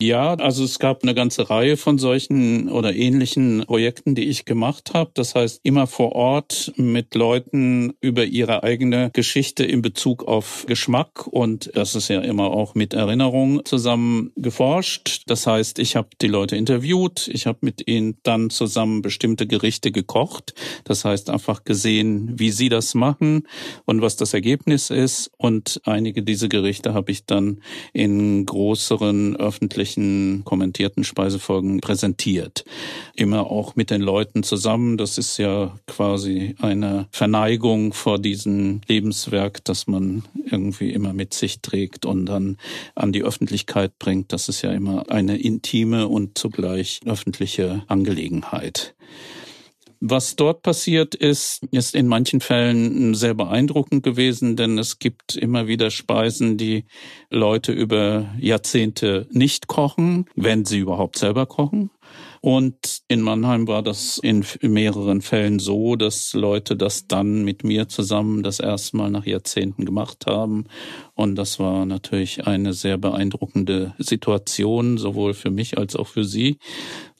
Ja, 0.00 0.34
also 0.34 0.62
es 0.62 0.78
gab 0.78 1.02
eine 1.02 1.12
ganze 1.12 1.50
Reihe 1.50 1.76
von 1.76 1.98
solchen 1.98 2.68
oder 2.68 2.94
ähnlichen 2.94 3.64
Projekten, 3.66 4.14
die 4.14 4.28
ich 4.28 4.44
gemacht 4.44 4.94
habe. 4.94 5.10
Das 5.14 5.34
heißt, 5.34 5.58
immer 5.64 5.88
vor 5.88 6.12
Ort 6.12 6.72
mit 6.76 7.16
Leuten 7.16 7.94
über 8.00 8.24
ihre 8.24 8.62
eigene 8.62 9.10
Geschichte 9.12 9.64
in 9.64 9.82
Bezug 9.82 10.22
auf 10.22 10.66
Geschmack 10.68 11.26
und 11.26 11.72
das 11.74 11.96
ist 11.96 12.06
ja 12.06 12.20
immer 12.20 12.52
auch 12.52 12.76
mit 12.76 12.94
Erinnerung 12.94 13.64
zusammen 13.64 14.30
geforscht. 14.36 15.24
Das 15.26 15.48
heißt, 15.48 15.80
ich 15.80 15.96
habe 15.96 16.10
die 16.22 16.28
Leute 16.28 16.54
interviewt, 16.54 17.26
ich 17.26 17.46
habe 17.46 17.58
mit 17.62 17.88
ihnen 17.88 18.18
dann 18.22 18.50
zusammen 18.50 19.02
bestimmte 19.02 19.48
Gerichte 19.48 19.90
gekocht. 19.90 20.54
Das 20.84 21.04
heißt, 21.04 21.28
einfach 21.28 21.64
gesehen, 21.64 22.38
wie 22.38 22.52
sie 22.52 22.68
das 22.68 22.94
machen 22.94 23.48
und 23.84 24.00
was 24.00 24.14
das 24.14 24.32
Ergebnis 24.32 24.90
ist. 24.90 25.32
Und 25.38 25.80
einige 25.82 26.22
dieser 26.22 26.46
Gerichte 26.46 26.94
habe 26.94 27.10
ich 27.10 27.26
dann 27.26 27.62
in 27.92 28.46
größeren 28.46 29.34
öffentlichen 29.34 29.87
öffentlichen 29.88 30.44
kommentierten 30.44 31.04
Speisefolgen 31.04 31.80
präsentiert. 31.80 32.64
Immer 33.14 33.50
auch 33.50 33.76
mit 33.76 33.90
den 33.90 34.02
Leuten 34.02 34.42
zusammen. 34.42 34.96
Das 34.98 35.18
ist 35.18 35.38
ja 35.38 35.78
quasi 35.86 36.54
eine 36.60 37.08
Verneigung 37.10 37.92
vor 37.92 38.18
diesem 38.18 38.80
Lebenswerk, 38.86 39.64
das 39.64 39.86
man 39.86 40.24
irgendwie 40.50 40.92
immer 40.92 41.12
mit 41.12 41.32
sich 41.34 41.60
trägt 41.60 42.04
und 42.04 42.26
dann 42.26 42.56
an 42.94 43.12
die 43.12 43.22
Öffentlichkeit 43.22 43.98
bringt. 43.98 44.32
Das 44.32 44.48
ist 44.48 44.62
ja 44.62 44.72
immer 44.72 45.10
eine 45.10 45.38
intime 45.38 46.08
und 46.08 46.36
zugleich 46.36 47.00
öffentliche 47.06 47.82
Angelegenheit. 47.86 48.94
Was 50.00 50.36
dort 50.36 50.62
passiert 50.62 51.16
ist, 51.16 51.64
ist 51.72 51.94
in 51.96 52.06
manchen 52.06 52.40
Fällen 52.40 53.14
sehr 53.14 53.34
beeindruckend 53.34 54.04
gewesen, 54.04 54.54
denn 54.54 54.78
es 54.78 55.00
gibt 55.00 55.34
immer 55.34 55.66
wieder 55.66 55.90
Speisen, 55.90 56.56
die 56.56 56.84
Leute 57.30 57.72
über 57.72 58.32
Jahrzehnte 58.38 59.26
nicht 59.32 59.66
kochen, 59.66 60.26
wenn 60.36 60.64
sie 60.64 60.78
überhaupt 60.78 61.18
selber 61.18 61.46
kochen. 61.46 61.90
Und 62.40 63.00
in 63.08 63.20
Mannheim 63.20 63.66
war 63.66 63.82
das 63.82 64.18
in 64.18 64.44
mehreren 64.62 65.22
Fällen 65.22 65.58
so, 65.58 65.96
dass 65.96 66.32
Leute 66.34 66.76
das 66.76 67.08
dann 67.08 67.44
mit 67.44 67.64
mir 67.64 67.88
zusammen 67.88 68.42
das 68.42 68.60
erste 68.60 68.96
Mal 68.96 69.10
nach 69.10 69.26
Jahrzehnten 69.26 69.84
gemacht 69.84 70.26
haben. 70.26 70.66
Und 71.14 71.34
das 71.34 71.58
war 71.58 71.84
natürlich 71.84 72.46
eine 72.46 72.72
sehr 72.72 72.96
beeindruckende 72.96 73.94
Situation, 73.98 74.98
sowohl 74.98 75.34
für 75.34 75.50
mich 75.50 75.78
als 75.78 75.96
auch 75.96 76.06
für 76.06 76.24
sie 76.24 76.58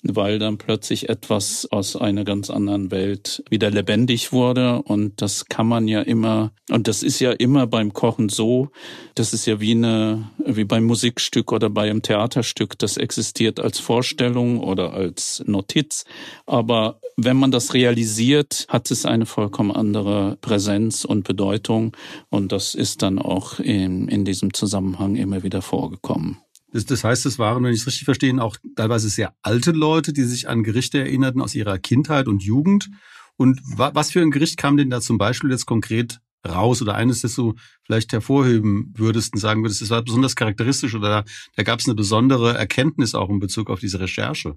weil 0.02 0.38
dann 0.38 0.58
plötzlich 0.58 1.08
etwas 1.08 1.66
aus 1.70 1.96
einer 1.96 2.24
ganz 2.24 2.50
anderen 2.50 2.90
Welt 2.90 3.42
wieder 3.50 3.70
lebendig 3.70 4.32
wurde. 4.32 4.80
Und 4.82 5.20
das 5.20 5.46
kann 5.46 5.66
man 5.66 5.88
ja 5.88 6.02
immer, 6.02 6.52
und 6.70 6.86
das 6.86 7.02
ist 7.02 7.18
ja 7.20 7.32
immer 7.32 7.66
beim 7.66 7.92
Kochen 7.92 8.28
so, 8.28 8.68
das 9.14 9.32
ist 9.32 9.46
ja 9.46 9.60
wie 9.60 9.72
eine, 9.72 10.30
wie 10.44 10.64
beim 10.64 10.84
Musikstück 10.84 11.52
oder 11.52 11.68
bei 11.68 11.90
einem 11.90 12.02
Theaterstück, 12.02 12.78
das 12.78 12.96
existiert 12.96 13.58
als 13.58 13.80
Vorstellung 13.80 14.60
oder 14.60 14.92
als 14.92 15.42
Notiz. 15.46 16.04
Aber 16.46 17.00
wenn 17.16 17.36
man 17.36 17.50
das 17.50 17.74
realisiert, 17.74 18.66
hat 18.68 18.90
es 18.92 19.04
eine 19.04 19.26
vollkommen 19.26 19.72
andere 19.72 20.38
Präsenz 20.40 21.04
und 21.04 21.24
Bedeutung. 21.24 21.96
Und 22.30 22.52
das 22.52 22.76
ist 22.76 23.02
dann 23.02 23.18
auch 23.18 23.58
in, 23.58 24.06
in 24.06 24.24
diesem 24.24 24.54
Zusammenhang 24.54 25.16
immer 25.16 25.42
wieder 25.42 25.60
vorgekommen. 25.60 26.38
Das, 26.72 26.84
das 26.84 27.04
heißt, 27.04 27.26
es 27.26 27.38
waren, 27.38 27.64
wenn 27.64 27.72
ich 27.72 27.80
es 27.80 27.86
richtig 27.86 28.04
verstehe, 28.04 28.40
auch 28.42 28.56
teilweise 28.76 29.08
sehr 29.08 29.34
alte 29.42 29.72
Leute, 29.72 30.12
die 30.12 30.24
sich 30.24 30.48
an 30.48 30.62
Gerichte 30.62 30.98
erinnerten 30.98 31.40
aus 31.40 31.54
ihrer 31.54 31.78
Kindheit 31.78 32.28
und 32.28 32.42
Jugend. 32.42 32.90
Und 33.36 33.60
wa 33.64 33.92
was 33.94 34.10
für 34.10 34.20
ein 34.20 34.30
Gericht 34.30 34.58
kam 34.58 34.76
denn 34.76 34.90
da 34.90 35.00
zum 35.00 35.16
Beispiel 35.16 35.50
jetzt 35.50 35.66
konkret 35.66 36.20
raus 36.46 36.82
oder 36.82 36.94
eines, 36.94 37.22
das 37.22 37.34
du 37.34 37.54
vielleicht 37.84 38.12
hervorheben 38.12 38.92
würdest 38.96 39.34
und 39.34 39.40
sagen 39.40 39.62
würdest, 39.62 39.82
das 39.82 39.90
war 39.90 40.02
besonders 40.02 40.36
charakteristisch 40.36 40.94
oder 40.94 41.08
da, 41.08 41.24
da 41.56 41.62
gab 41.62 41.80
es 41.80 41.86
eine 41.86 41.94
besondere 41.94 42.56
Erkenntnis 42.56 43.14
auch 43.14 43.28
in 43.30 43.40
Bezug 43.40 43.70
auf 43.70 43.80
diese 43.80 44.00
Recherche? 44.00 44.54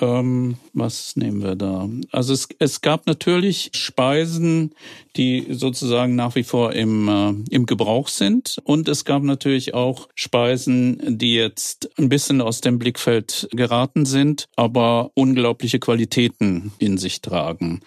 Ähm, 0.00 0.56
was 0.72 1.16
nehmen 1.16 1.42
wir 1.42 1.54
da? 1.54 1.88
Also 2.12 2.32
es, 2.32 2.48
es 2.58 2.80
gab 2.80 3.06
natürlich 3.06 3.70
Speisen, 3.74 4.74
die 5.16 5.46
sozusagen 5.50 6.16
nach 6.16 6.34
wie 6.34 6.44
vor 6.44 6.72
im, 6.72 7.08
äh, 7.08 7.54
im 7.54 7.66
Gebrauch 7.66 8.08
sind. 8.08 8.56
Und 8.64 8.88
es 8.88 9.04
gab 9.04 9.22
natürlich 9.22 9.74
auch 9.74 10.08
Speisen, 10.14 11.18
die 11.18 11.34
jetzt 11.34 11.90
ein 11.98 12.08
bisschen 12.08 12.40
aus 12.40 12.62
dem 12.62 12.78
Blickfeld 12.78 13.48
geraten 13.52 14.06
sind, 14.06 14.48
aber 14.56 15.10
unglaubliche 15.14 15.78
Qualitäten 15.78 16.72
in 16.78 16.96
sich 16.96 17.20
tragen. 17.20 17.80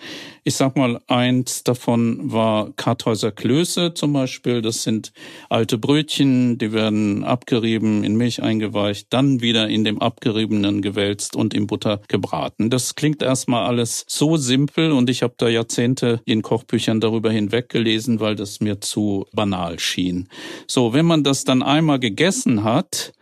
Ich 0.48 0.58
sag 0.58 0.76
mal, 0.76 1.02
eins 1.08 1.64
davon 1.64 2.32
war 2.32 2.72
Karthäuser 2.76 3.32
Klöße 3.32 3.96
zum 3.96 4.14
Beispiel. 4.14 4.62
Das 4.62 4.84
sind 4.84 5.12
alte 5.50 5.80
Brötchen, 5.80 6.60
die 6.60 6.72
werden 6.72 7.24
abgerieben, 7.24 8.04
in 8.04 8.16
Milch 8.16 8.44
eingeweicht, 8.44 9.08
dann 9.10 9.42
wieder 9.42 9.68
in 9.68 9.84
dem 9.84 10.00
abgeriebenen 10.00 10.84
gewälzt 10.84 11.36
und 11.36 11.56
in 11.56 11.66
Butter 11.66 12.00
gebraten. 12.10 12.70
Das 12.70 12.94
klingt 12.94 13.24
erstmal 13.24 13.66
alles 13.66 14.06
so 14.08 14.38
simpel 14.38 14.92
und 14.92 15.10
ich 15.10 15.24
habe 15.24 15.34
da 15.36 15.50
Jahrzehnte 15.50 16.22
in 16.26 16.44
Kochbüchern 16.44 17.00
darüber 17.00 17.32
hinweg 17.32 17.70
gelesen, 17.70 18.20
weil 18.20 18.36
das 18.36 18.60
mir 18.60 18.80
zu 18.82 19.26
banal 19.34 19.80
schien. 19.80 20.30
So, 20.68 20.94
wenn 20.94 21.08
man 21.08 21.24
das 21.24 21.44
dann 21.44 21.64
einmal 21.64 21.98
gegessen 21.98 22.64
hat, 22.64 23.14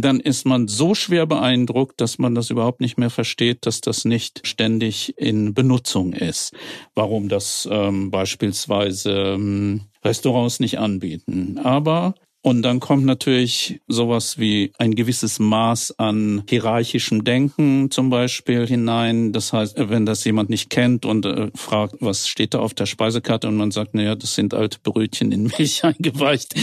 dann 0.00 0.20
ist 0.20 0.46
man 0.46 0.68
so 0.68 0.94
schwer 0.94 1.26
beeindruckt, 1.26 2.00
dass 2.00 2.18
man 2.18 2.34
das 2.34 2.50
überhaupt 2.50 2.80
nicht 2.80 2.98
mehr 2.98 3.10
versteht, 3.10 3.66
dass 3.66 3.80
das 3.80 4.04
nicht 4.04 4.46
ständig 4.46 5.18
in 5.18 5.52
Benutzung 5.52 6.14
ist. 6.14 6.54
Warum 6.94 7.28
das 7.28 7.68
ähm, 7.70 8.10
beispielsweise 8.10 9.34
ähm, 9.34 9.82
Restaurants 10.04 10.60
nicht 10.60 10.78
anbieten. 10.78 11.58
Aber 11.62 12.14
und 12.42 12.62
dann 12.62 12.80
kommt 12.80 13.04
natürlich 13.04 13.80
sowas 13.86 14.36
wie 14.36 14.72
ein 14.76 14.96
gewisses 14.96 15.38
Maß 15.38 15.98
an 16.00 16.42
hierarchischem 16.48 17.22
Denken 17.22 17.92
zum 17.92 18.10
Beispiel 18.10 18.66
hinein. 18.66 19.32
Das 19.32 19.52
heißt, 19.52 19.76
wenn 19.88 20.06
das 20.06 20.24
jemand 20.24 20.50
nicht 20.50 20.68
kennt 20.68 21.06
und 21.06 21.24
äh, 21.24 21.52
fragt, 21.54 21.96
was 22.00 22.26
steht 22.26 22.54
da 22.54 22.58
auf 22.58 22.74
der 22.74 22.86
Speisekarte 22.86 23.46
und 23.46 23.56
man 23.56 23.70
sagt, 23.70 23.94
naja, 23.94 24.16
das 24.16 24.34
sind 24.34 24.54
alte 24.54 24.78
Brötchen 24.82 25.30
in 25.30 25.42
Milch 25.56 25.84
eingeweicht, 25.84 26.54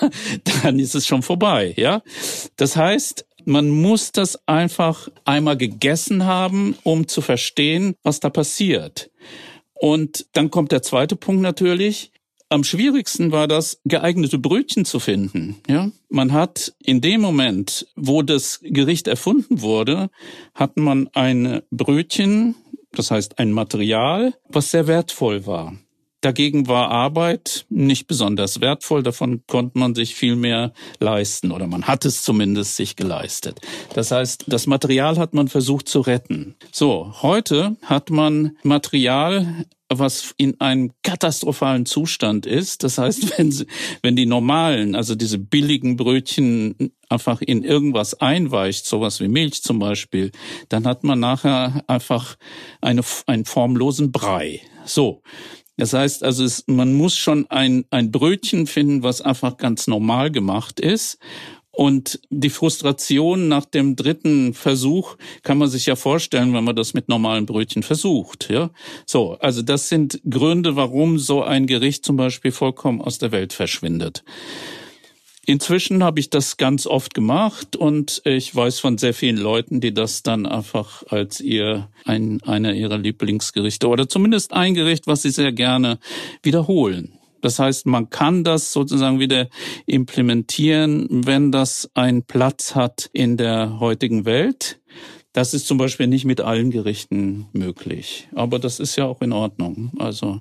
dann 0.62 0.78
ist 0.78 0.94
es 0.94 1.06
schon 1.06 1.22
vorbei, 1.22 1.74
ja. 1.76 2.02
Das 2.56 2.76
heißt, 2.76 3.26
man 3.44 3.68
muss 3.68 4.12
das 4.12 4.40
einfach 4.48 5.08
einmal 5.26 5.58
gegessen 5.58 6.24
haben, 6.24 6.76
um 6.82 7.08
zu 7.08 7.20
verstehen, 7.20 7.94
was 8.02 8.20
da 8.20 8.30
passiert. 8.30 9.10
Und 9.74 10.26
dann 10.32 10.50
kommt 10.50 10.72
der 10.72 10.82
zweite 10.82 11.14
Punkt 11.14 11.42
natürlich. 11.42 12.10
Am 12.48 12.62
schwierigsten 12.62 13.32
war 13.32 13.48
das, 13.48 13.80
geeignete 13.84 14.38
Brötchen 14.38 14.84
zu 14.84 15.00
finden. 15.00 15.56
Ja, 15.68 15.90
man 16.08 16.32
hat 16.32 16.74
in 16.78 17.00
dem 17.00 17.20
Moment, 17.20 17.88
wo 17.96 18.22
das 18.22 18.60
Gericht 18.62 19.08
erfunden 19.08 19.62
wurde, 19.62 20.10
hat 20.54 20.76
man 20.76 21.08
ein 21.12 21.62
Brötchen, 21.72 22.54
das 22.92 23.10
heißt 23.10 23.40
ein 23.40 23.50
Material, 23.50 24.34
was 24.48 24.70
sehr 24.70 24.86
wertvoll 24.86 25.46
war. 25.46 25.76
Dagegen 26.20 26.66
war 26.66 26.90
Arbeit 26.90 27.66
nicht 27.68 28.06
besonders 28.06 28.60
wertvoll, 28.60 29.02
davon 29.02 29.42
konnte 29.46 29.78
man 29.78 29.94
sich 29.94 30.14
viel 30.14 30.34
mehr 30.34 30.72
leisten 30.98 31.52
oder 31.52 31.66
man 31.66 31.84
hat 31.84 32.04
es 32.04 32.22
zumindest 32.22 32.76
sich 32.76 32.96
geleistet. 32.96 33.60
Das 33.94 34.10
heißt, 34.10 34.44
das 34.46 34.66
Material 34.66 35.18
hat 35.18 35.34
man 35.34 35.48
versucht 35.48 35.88
zu 35.88 36.00
retten. 36.00 36.54
So, 36.72 37.12
heute 37.22 37.76
hat 37.82 38.10
man 38.10 38.56
Material, 38.62 39.66
was 39.88 40.34
in 40.36 40.60
einem 40.60 40.92
katastrophalen 41.02 41.86
Zustand 41.86 42.46
ist. 42.46 42.82
Das 42.82 42.98
heißt, 42.98 43.32
wenn, 43.38 43.52
sie, 43.52 43.66
wenn 44.02 44.16
die 44.16 44.26
normalen, 44.26 44.94
also 44.94 45.14
diese 45.14 45.38
billigen 45.38 45.96
Brötchen 45.96 46.92
einfach 47.08 47.40
in 47.40 47.62
irgendwas 47.62 48.20
einweicht, 48.20 48.86
sowas 48.86 49.20
wie 49.20 49.28
Milch 49.28 49.62
zum 49.62 49.78
Beispiel, 49.78 50.32
dann 50.68 50.86
hat 50.86 51.04
man 51.04 51.20
nachher 51.20 51.84
einfach 51.86 52.36
eine, 52.80 53.02
einen 53.26 53.44
formlosen 53.44 54.12
Brei. 54.12 54.60
So. 54.84 55.22
Das 55.78 55.92
heißt 55.92 56.24
also, 56.24 56.42
es, 56.42 56.64
man 56.66 56.94
muss 56.94 57.16
schon 57.18 57.50
ein, 57.50 57.84
ein 57.90 58.10
Brötchen 58.10 58.66
finden, 58.66 59.02
was 59.02 59.20
einfach 59.20 59.58
ganz 59.58 59.86
normal 59.86 60.30
gemacht 60.30 60.80
ist. 60.80 61.18
Und 61.76 62.20
die 62.30 62.48
Frustration 62.48 63.48
nach 63.48 63.66
dem 63.66 63.96
dritten 63.96 64.54
Versuch 64.54 65.16
kann 65.42 65.58
man 65.58 65.68
sich 65.68 65.84
ja 65.84 65.94
vorstellen, 65.94 66.54
wenn 66.54 66.64
man 66.64 66.74
das 66.74 66.94
mit 66.94 67.10
normalen 67.10 67.44
Brötchen 67.44 67.82
versucht. 67.82 68.48
Ja, 68.48 68.70
so. 69.04 69.36
Also 69.40 69.60
das 69.60 69.90
sind 69.90 70.22
Gründe, 70.28 70.74
warum 70.74 71.18
so 71.18 71.42
ein 71.42 71.66
Gericht 71.66 72.02
zum 72.06 72.16
Beispiel 72.16 72.50
vollkommen 72.50 73.02
aus 73.02 73.18
der 73.18 73.30
Welt 73.30 73.52
verschwindet. 73.52 74.24
Inzwischen 75.44 76.02
habe 76.02 76.18
ich 76.18 76.30
das 76.30 76.56
ganz 76.56 76.86
oft 76.86 77.12
gemacht 77.12 77.76
und 77.76 78.22
ich 78.24 78.56
weiß 78.56 78.80
von 78.80 78.96
sehr 78.96 79.12
vielen 79.12 79.36
Leuten, 79.36 79.82
die 79.82 79.92
das 79.92 80.22
dann 80.22 80.46
einfach 80.46 81.02
als 81.10 81.42
ihr 81.42 81.90
ein, 82.06 82.42
einer 82.44 82.72
ihrer 82.72 82.96
Lieblingsgerichte 82.96 83.86
oder 83.86 84.08
zumindest 84.08 84.54
ein 84.54 84.72
Gericht, 84.72 85.06
was 85.06 85.20
sie 85.20 85.30
sehr 85.30 85.52
gerne 85.52 85.98
wiederholen. 86.42 87.15
Das 87.46 87.60
heißt, 87.60 87.86
man 87.86 88.10
kann 88.10 88.42
das 88.42 88.72
sozusagen 88.72 89.20
wieder 89.20 89.46
implementieren, 89.86 91.06
wenn 91.08 91.52
das 91.52 91.88
einen 91.94 92.24
Platz 92.24 92.74
hat 92.74 93.08
in 93.12 93.36
der 93.36 93.78
heutigen 93.78 94.24
Welt. 94.24 94.80
Das 95.32 95.54
ist 95.54 95.68
zum 95.68 95.78
Beispiel 95.78 96.08
nicht 96.08 96.24
mit 96.24 96.40
allen 96.40 96.72
Gerichten 96.72 97.46
möglich. 97.52 98.26
Aber 98.34 98.58
das 98.58 98.80
ist 98.80 98.96
ja 98.96 99.04
auch 99.04 99.22
in 99.22 99.32
Ordnung. 99.32 99.92
Also 99.96 100.40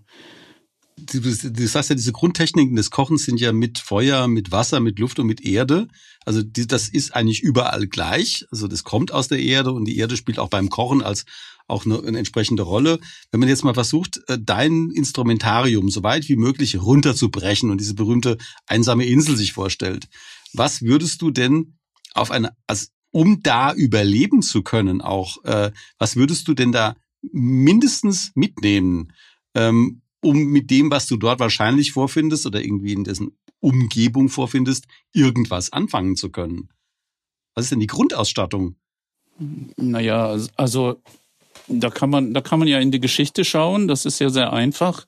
du, 0.97 1.67
sagst 1.67 1.89
ja, 1.89 1.95
diese 1.95 2.12
Grundtechniken 2.12 2.75
des 2.75 2.89
Kochens 2.89 3.25
sind 3.25 3.39
ja 3.39 3.51
mit 3.51 3.79
Feuer, 3.79 4.27
mit 4.27 4.51
Wasser, 4.51 4.79
mit 4.79 4.99
Luft 4.99 5.19
und 5.19 5.27
mit 5.27 5.41
Erde. 5.45 5.88
Also 6.25 6.41
die, 6.41 6.67
das 6.67 6.89
ist 6.89 7.15
eigentlich 7.15 7.41
überall 7.41 7.88
gleich. 7.88 8.45
Also 8.51 8.67
das 8.67 8.84
kommt 8.84 9.12
aus 9.12 9.27
der 9.27 9.39
Erde 9.39 9.71
und 9.71 9.86
die 9.86 9.97
Erde 9.97 10.17
spielt 10.17 10.39
auch 10.39 10.49
beim 10.49 10.69
Kochen 10.69 11.01
als 11.01 11.25
auch 11.67 11.86
eine, 11.86 12.01
eine 12.03 12.17
entsprechende 12.17 12.63
Rolle. 12.63 12.99
Wenn 13.31 13.39
man 13.39 13.49
jetzt 13.49 13.63
mal 13.63 13.73
versucht, 13.73 14.21
äh, 14.27 14.38
dein 14.39 14.91
Instrumentarium 14.91 15.89
so 15.89 16.03
weit 16.03 16.29
wie 16.29 16.36
möglich 16.36 16.81
runterzubrechen 16.81 17.71
und 17.71 17.79
diese 17.79 17.95
berühmte 17.95 18.38
einsame 18.67 19.05
Insel 19.05 19.36
sich 19.36 19.53
vorstellt, 19.53 20.08
was 20.53 20.81
würdest 20.81 21.21
du 21.21 21.31
denn 21.31 21.77
auf 22.13 22.31
eine, 22.31 22.51
also 22.67 22.88
um 23.12 23.41
da 23.43 23.73
überleben 23.73 24.41
zu 24.41 24.62
können 24.62 25.01
auch, 25.01 25.43
äh, 25.43 25.71
was 25.97 26.15
würdest 26.15 26.47
du 26.47 26.53
denn 26.53 26.71
da 26.71 26.95
mindestens 27.31 28.31
mitnehmen, 28.36 29.13
ähm, 29.55 30.01
um 30.26 30.46
mit 30.46 30.72
dem, 30.72 30.90
was 30.90 31.08
du 31.08 31.18
dort 31.18 31.40
wahrscheinlich 31.40 31.92
vorfindest 31.92 32.46
oder 32.46 32.62
irgendwie 32.62 32.94
in 32.94 33.04
dessen 33.04 33.38
Umgebung 33.60 34.30
vorfindest, 34.30 34.86
irgendwas 35.14 35.72
anfangen 35.72 36.16
zu 36.16 36.32
können? 36.32 36.70
Was 37.54 37.66
ist 37.66 37.72
denn 37.72 37.80
die 37.80 37.88
Grundausstattung? 37.88 38.76
Naja, 39.78 40.38
also 40.56 41.02
da 41.68 41.90
kann 41.90 42.10
man, 42.10 42.34
da 42.34 42.42
kann 42.42 42.60
man 42.60 42.68
ja 42.68 42.80
in 42.80 42.92
die 42.92 43.00
Geschichte 43.00 43.46
schauen. 43.46 43.88
Das 43.88 44.06
ist 44.06 44.20
ja 44.20 44.30
sehr 44.30 44.52
einfach. 44.52 45.06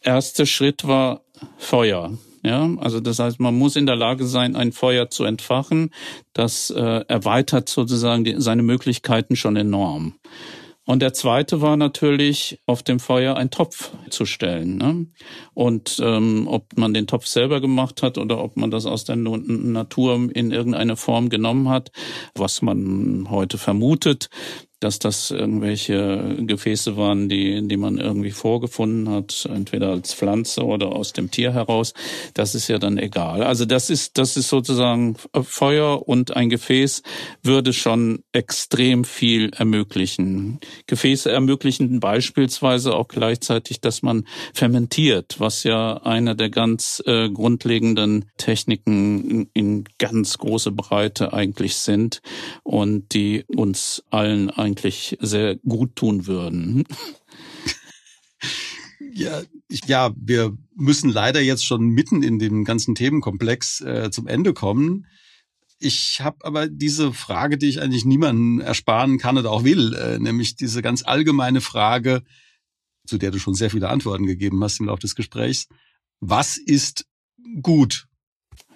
Erster 0.00 0.46
Schritt 0.46 0.86
war 0.86 1.22
Feuer. 1.58 2.16
Ja, 2.42 2.70
also 2.76 3.00
das 3.00 3.18
heißt, 3.18 3.40
man 3.40 3.56
muss 3.56 3.74
in 3.74 3.86
der 3.86 3.96
Lage 3.96 4.26
sein, 4.26 4.54
ein 4.54 4.72
Feuer 4.72 5.08
zu 5.08 5.24
entfachen. 5.24 5.90
Das 6.34 6.68
äh, 6.70 7.04
erweitert 7.08 7.70
sozusagen 7.70 8.24
die, 8.24 8.34
seine 8.38 8.62
Möglichkeiten 8.62 9.34
schon 9.34 9.56
enorm. 9.56 10.14
Und 10.86 11.00
der 11.00 11.14
zweite 11.14 11.62
war 11.62 11.76
natürlich, 11.76 12.60
auf 12.66 12.82
dem 12.82 13.00
Feuer 13.00 13.36
einen 13.36 13.50
Topf 13.50 13.92
zu 14.10 14.26
stellen. 14.26 14.76
Ne? 14.76 15.06
Und 15.54 15.98
ähm, 16.02 16.46
ob 16.46 16.76
man 16.76 16.92
den 16.92 17.06
Topf 17.06 17.26
selber 17.26 17.60
gemacht 17.60 18.02
hat 18.02 18.18
oder 18.18 18.42
ob 18.42 18.56
man 18.56 18.70
das 18.70 18.84
aus 18.84 19.04
der 19.04 19.16
Natur 19.16 20.28
in 20.34 20.50
irgendeine 20.50 20.96
Form 20.96 21.30
genommen 21.30 21.70
hat, 21.70 21.90
was 22.34 22.60
man 22.60 23.28
heute 23.30 23.56
vermutet, 23.56 24.28
dass 24.80 24.98
das 24.98 25.30
irgendwelche 25.30 26.36
Gefäße 26.40 26.96
waren, 26.96 27.28
die, 27.28 27.66
die 27.66 27.76
man 27.76 27.98
irgendwie 27.98 28.30
vorgefunden 28.30 29.08
hat, 29.08 29.48
entweder 29.50 29.90
als 29.90 30.14
Pflanze 30.14 30.64
oder 30.64 30.88
aus 30.88 31.12
dem 31.12 31.30
Tier 31.30 31.52
heraus. 31.52 31.94
Das 32.34 32.54
ist 32.54 32.68
ja 32.68 32.78
dann 32.78 32.98
egal. 32.98 33.42
Also 33.42 33.64
das 33.64 33.90
ist, 33.90 34.18
das 34.18 34.36
ist 34.36 34.48
sozusagen 34.48 35.16
Feuer 35.42 36.06
und 36.06 36.36
ein 36.36 36.50
Gefäß 36.50 37.02
würde 37.42 37.72
schon 37.72 38.22
extrem 38.32 39.04
viel 39.04 39.50
ermöglichen. 39.56 40.60
Gefäße 40.86 41.30
ermöglichen 41.30 42.00
beispielsweise 42.00 42.94
auch 42.94 43.08
gleichzeitig, 43.08 43.80
dass 43.80 44.02
man 44.02 44.24
fermentiert, 44.52 45.36
was 45.38 45.64
ja 45.64 45.98
eine 46.02 46.36
der 46.36 46.50
ganz 46.50 47.02
äh, 47.06 47.30
grundlegenden 47.30 48.26
Techniken 48.36 49.48
in, 49.52 49.84
ganz 49.98 50.38
große 50.38 50.72
Breite 50.72 51.32
eigentlich 51.32 51.76
sind 51.76 52.20
und 52.62 53.14
die 53.14 53.44
uns 53.46 54.04
allen 54.10 54.50
eigentlich 54.64 55.16
sehr 55.20 55.56
gut 55.56 55.96
tun 55.96 56.26
würden. 56.26 56.84
Ja, 59.16 59.42
ich, 59.68 59.84
ja, 59.86 60.12
wir 60.16 60.58
müssen 60.74 61.08
leider 61.08 61.40
jetzt 61.40 61.64
schon 61.64 61.90
mitten 61.90 62.24
in 62.24 62.40
dem 62.40 62.64
ganzen 62.64 62.96
Themenkomplex 62.96 63.80
äh, 63.82 64.10
zum 64.10 64.26
Ende 64.26 64.52
kommen. 64.52 65.06
Ich 65.78 66.20
habe 66.20 66.38
aber 66.44 66.66
diese 66.66 67.12
Frage, 67.12 67.56
die 67.56 67.68
ich 67.68 67.80
eigentlich 67.80 68.04
niemandem 68.04 68.60
ersparen 68.60 69.18
kann 69.18 69.38
oder 69.38 69.52
auch 69.52 69.62
will, 69.62 69.94
äh, 69.94 70.18
nämlich 70.18 70.56
diese 70.56 70.82
ganz 70.82 71.04
allgemeine 71.04 71.60
Frage, 71.60 72.22
zu 73.06 73.16
der 73.16 73.30
du 73.30 73.38
schon 73.38 73.54
sehr 73.54 73.70
viele 73.70 73.88
Antworten 73.88 74.26
gegeben 74.26 74.62
hast 74.64 74.80
im 74.80 74.86
Laufe 74.86 75.02
des 75.02 75.14
Gesprächs. 75.14 75.68
Was 76.18 76.56
ist 76.56 77.06
gut? 77.62 78.08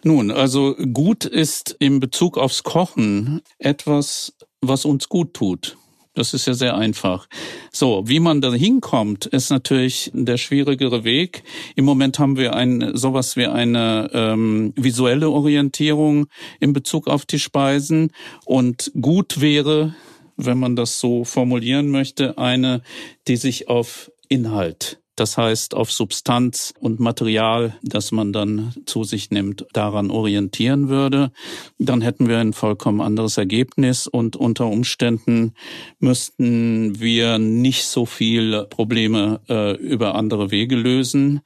Nun, 0.05 0.31
also 0.31 0.77
gut 0.93 1.25
ist 1.25 1.75
in 1.81 1.99
Bezug 1.99 2.39
aufs 2.39 2.63
Kochen 2.63 3.41
etwas, 3.59 4.35
was 4.61 4.85
uns 4.85 5.09
gut 5.09 5.35
tut. 5.35 5.77
Das 6.15 6.35
ist 6.35 6.47
ja 6.47 6.55
sehr 6.55 6.77
einfach. 6.77 7.29
So, 7.71 8.03
wie 8.07 8.19
man 8.19 8.41
da 8.41 8.53
hinkommt, 8.53 9.27
ist 9.27 9.51
natürlich 9.51 10.11
der 10.13 10.37
schwierigere 10.37 11.05
Weg. 11.05 11.45
Im 11.77 11.85
Moment 11.85 12.19
haben 12.19 12.37
wir 12.37 12.57
ein 12.57 12.97
sowas 12.97 13.37
wie 13.37 13.47
eine 13.47 14.11
ähm, 14.13 14.73
visuelle 14.75 15.31
Orientierung 15.31 16.27
in 16.59 16.73
Bezug 16.73 17.07
auf 17.07 17.25
die 17.25 17.39
Speisen 17.39 18.11
und 18.45 18.91
gut 19.01 19.41
wäre, 19.41 19.95
wenn 20.37 20.59
man 20.59 20.75
das 20.75 20.99
so 20.99 21.23
formulieren 21.23 21.89
möchte, 21.89 22.37
eine, 22.37 22.83
die 23.29 23.37
sich 23.37 23.69
auf 23.69 24.11
Inhalt 24.29 24.99
das 25.21 25.37
heißt, 25.37 25.75
auf 25.75 25.91
Substanz 25.91 26.73
und 26.79 27.01
Material, 27.01 27.79
das 27.83 28.13
man 28.13 28.33
dann 28.33 28.75
zu 28.87 29.05
sich 29.05 29.31
nimmt, 29.31 29.67
daran 29.73 30.11
orientieren 30.11 30.89
würde, 30.89 31.33
dann 31.79 32.01
hätten 32.01 32.29
wir 32.29 32.39
ein 32.39 32.53
vollkommen 32.53 33.01
anderes 33.01 33.37
Ergebnis 33.37 34.07
und 34.07 34.37
unter 34.37 34.67
Umständen 34.67 35.55
müssten 35.99 37.01
wir 37.01 37.39
nicht 37.39 37.85
so 37.87 38.07
viel 38.07 38.67
Probleme 38.71 39.41
äh, 39.49 39.77
über 39.77 40.15
andere 40.15 40.51
Wege 40.51 40.77
lösen. 40.77 41.41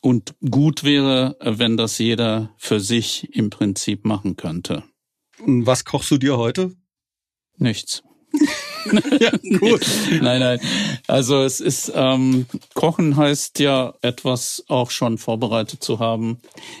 Und 0.00 0.34
gut 0.50 0.84
wäre, 0.84 1.36
wenn 1.40 1.78
das 1.78 1.98
jeder 1.98 2.54
für 2.58 2.78
sich 2.78 3.34
im 3.34 3.48
Prinzip 3.48 4.04
machen 4.04 4.36
könnte. 4.36 4.84
Was 5.38 5.86
kochst 5.86 6.10
du 6.10 6.18
dir 6.18 6.36
heute? 6.36 6.72
Nichts. 7.56 8.02
ja, 9.20 9.30
gut. 9.58 9.86
nein, 10.20 10.40
nein. 10.40 10.60
Also 11.06 11.42
es 11.42 11.60
ist 11.60 11.92
ähm, 11.94 12.46
Kochen 12.74 13.16
heißt 13.16 13.58
ja 13.58 13.94
etwas 14.02 14.64
auch 14.68 14.90
schon 14.90 15.18
vorbereitet 15.18 15.82
zu 15.82 15.98
haben. 15.98 16.38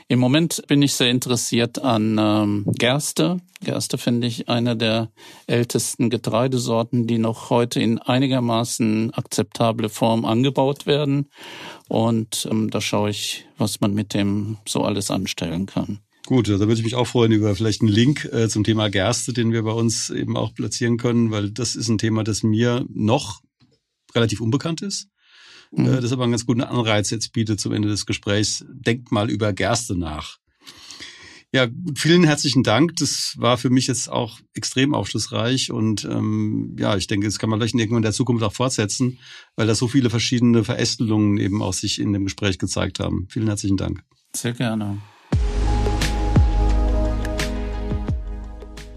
Im 0.08 0.18
Moment 0.18 0.62
bin 0.66 0.82
ich 0.82 0.94
sehr 0.94 1.10
interessiert 1.10 1.82
an 1.82 2.16
ähm, 2.18 2.64
Gerste. 2.78 3.38
Gerste 3.62 3.98
finde 3.98 4.26
ich 4.26 4.48
eine 4.48 4.76
der 4.76 5.10
ältesten 5.46 6.10
Getreidesorten, 6.10 7.06
die 7.06 7.18
noch 7.18 7.50
heute 7.50 7.80
in 7.80 7.98
einigermaßen 7.98 9.12
akzeptable 9.14 9.88
Form 9.88 10.24
angebaut 10.24 10.86
werden. 10.86 11.30
Und 11.88 12.46
ähm, 12.50 12.70
da 12.70 12.80
schaue 12.80 13.10
ich, 13.10 13.46
was 13.56 13.80
man 13.80 13.94
mit 13.94 14.14
dem 14.14 14.58
so 14.66 14.82
alles 14.82 15.10
anstellen 15.10 15.66
kann. 15.66 16.00
Gut, 16.26 16.48
da 16.48 16.58
würde 16.58 16.74
ich 16.74 16.84
mich 16.84 16.94
auch 16.94 17.06
freuen 17.06 17.32
über 17.32 17.54
vielleicht 17.54 17.82
einen 17.82 17.90
Link 17.90 18.24
äh, 18.32 18.48
zum 18.48 18.64
Thema 18.64 18.88
Gerste, 18.88 19.34
den 19.34 19.52
wir 19.52 19.62
bei 19.62 19.72
uns 19.72 20.08
eben 20.08 20.36
auch 20.36 20.54
platzieren 20.54 20.96
können, 20.96 21.30
weil 21.30 21.50
das 21.50 21.76
ist 21.76 21.88
ein 21.88 21.98
Thema, 21.98 22.24
das 22.24 22.42
mir 22.42 22.86
noch 22.88 23.42
relativ 24.14 24.40
unbekannt 24.40 24.80
ist. 24.80 25.08
Mhm. 25.70 25.86
Äh, 25.86 26.00
das 26.00 26.12
aber 26.12 26.22
einen 26.22 26.32
ganz 26.32 26.46
guten 26.46 26.62
Anreiz 26.62 27.10
jetzt 27.10 27.32
bietet 27.32 27.60
zum 27.60 27.72
Ende 27.72 27.88
des 27.88 28.06
Gesprächs. 28.06 28.64
Denkt 28.68 29.12
mal 29.12 29.30
über 29.30 29.52
Gerste 29.52 29.96
nach. 29.96 30.38
Ja, 31.52 31.68
vielen 31.94 32.24
herzlichen 32.24 32.64
Dank. 32.64 32.96
Das 32.96 33.34
war 33.36 33.58
für 33.58 33.70
mich 33.70 33.86
jetzt 33.86 34.10
auch 34.10 34.40
extrem 34.54 34.92
aufschlussreich 34.92 35.70
und 35.70 36.04
ähm, 36.04 36.74
ja, 36.78 36.96
ich 36.96 37.06
denke, 37.06 37.26
das 37.26 37.38
kann 37.38 37.48
man 37.48 37.60
vielleicht 37.60 37.74
irgendwann 37.74 37.98
in 37.98 38.02
der 38.02 38.12
Zukunft 38.12 38.42
auch 38.42 38.52
fortsetzen, 38.52 39.20
weil 39.54 39.68
da 39.68 39.74
so 39.76 39.86
viele 39.86 40.10
verschiedene 40.10 40.64
Verästelungen 40.64 41.38
eben 41.38 41.62
auch 41.62 41.74
sich 41.74 42.00
in 42.00 42.12
dem 42.12 42.24
Gespräch 42.24 42.58
gezeigt 42.58 42.98
haben. 42.98 43.28
Vielen 43.28 43.46
herzlichen 43.46 43.76
Dank. 43.76 44.02
Sehr 44.34 44.52
gerne. 44.52 44.98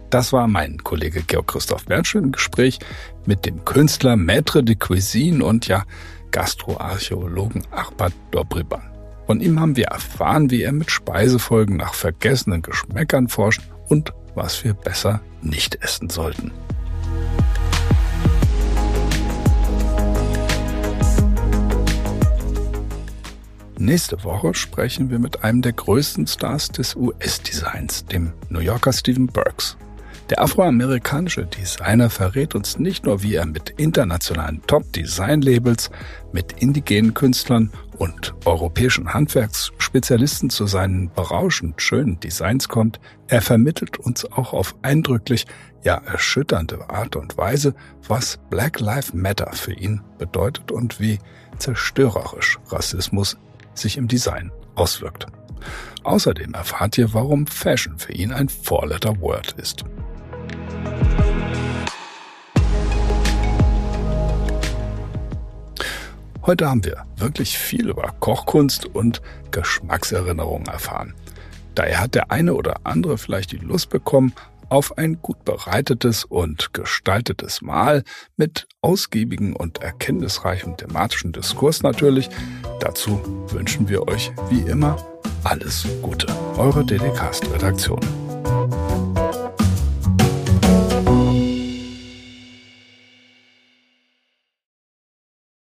Das 0.10 0.32
war 0.32 0.48
mein 0.48 0.78
Kollege 0.84 1.22
Georg 1.22 1.48
Christoph 1.48 1.86
Bernschel 1.86 2.24
im 2.24 2.32
Gespräch 2.32 2.80
mit 3.26 3.46
dem 3.46 3.66
Künstler 3.66 4.14
Maître 4.14 4.62
de 4.62 4.76
Cuisine 4.76 5.44
und 5.44 5.68
ja, 5.68 5.84
Gastroarchäologen 6.32 7.64
Arpad 7.72 8.14
Dobriban. 8.32 8.84
Von 9.26 9.42
ihm 9.42 9.60
haben 9.60 9.76
wir 9.76 9.88
erfahren, 9.88 10.50
wie 10.50 10.62
er 10.62 10.72
mit 10.72 10.92
Speisefolgen 10.92 11.76
nach 11.76 11.94
vergessenen 11.94 12.62
Geschmäckern 12.62 13.28
forscht 13.28 13.62
und 13.90 14.14
was 14.34 14.64
wir 14.64 14.74
besser 14.74 15.20
nicht 15.42 15.76
essen 15.84 16.10
sollten. 16.10 16.52
Nächste 23.78 24.24
Woche 24.24 24.54
sprechen 24.54 25.10
wir 25.10 25.20
mit 25.20 25.44
einem 25.44 25.62
der 25.62 25.74
größten 25.74 26.28
Stars 26.28 26.70
des 26.70 26.96
US-Designs, 26.96 28.06
dem 28.06 28.32
New 28.50 28.60
Yorker 28.60 28.94
Stephen 28.94 29.28
Burks. 29.28 29.78
Der 30.30 30.42
afroamerikanische 30.42 31.46
Designer 31.46 32.10
verrät 32.10 32.54
uns 32.54 32.78
nicht 32.78 33.06
nur, 33.06 33.24
wie 33.24 33.36
er 33.36 33.46
mit 33.46 33.70
internationalen 33.70 34.62
Top-Design-Labels, 34.68 35.90
mit 36.34 36.62
indigenen 36.62 37.14
Künstlern 37.14 37.72
und 37.98 38.34
europäischen 38.44 39.14
Handwerksspezialisten 39.14 40.50
zu 40.50 40.68
seinen 40.68 41.10
berauschend 41.14 41.82
schönen 41.82 42.20
Designs 42.20 42.68
kommt, 42.68 43.00
er 43.28 43.42
vermittelt 43.42 44.00
uns 44.00 44.30
auch 44.30 44.52
auf 44.52 44.76
eindrücklich, 44.82 45.46
ja 45.84 45.96
erschütternde 45.96 46.90
Art 46.90 47.16
und 47.16 47.38
Weise, 47.38 47.74
was 48.06 48.38
Black 48.50 48.82
Lives 48.82 49.14
Matter 49.14 49.54
für 49.54 49.74
ihn 49.74 50.02
bedeutet 50.18 50.72
und 50.74 51.00
wie 51.00 51.20
zerstörerisch 51.58 52.60
Rassismus 52.68 53.38
sich 53.74 53.96
im 53.96 54.10
Design 54.10 54.52
auswirkt. 54.76 55.28
Außerdem 56.04 56.54
erfahrt 56.54 56.98
ihr, 56.98 57.14
warum 57.14 57.48
Fashion 57.48 57.98
für 57.98 58.12
ihn 58.12 58.34
ein 58.34 58.50
Four-Letter-Word 58.50 59.54
ist. 59.54 59.86
Heute 66.48 66.70
haben 66.70 66.86
wir 66.86 67.06
wirklich 67.18 67.58
viel 67.58 67.90
über 67.90 68.16
Kochkunst 68.22 68.86
und 68.86 69.22
Geschmackserinnerungen 69.52 70.68
erfahren. 70.68 71.14
Daher 71.76 72.00
hat 72.00 72.16
der 72.16 72.32
eine 72.32 72.54
oder 72.54 72.78
andere 72.86 73.18
vielleicht 73.18 73.52
die 73.52 73.58
Lust 73.58 73.90
bekommen, 73.90 74.34
auf 74.70 74.98
ein 74.98 75.22
gut 75.22 75.44
bereitetes 75.44 76.24
und 76.24 76.74
gestaltetes 76.74 77.62
Mahl 77.62 78.04
mit 78.38 78.66
ausgiebigen 78.82 79.58
und 79.58 79.80
erkenntnisreichem 79.80 80.78
thematischen 80.78 81.34
Diskurs 81.34 81.84
natürlich. 81.84 82.30
Dazu 82.80 83.20
wünschen 83.50 83.90
wir 83.90 84.08
euch 84.08 84.32
wie 84.50 84.62
immer 84.62 84.96
alles 85.44 85.86
Gute. 86.02 86.28
Eure 86.58 86.86
DDcast-Redaktion. 86.86 88.00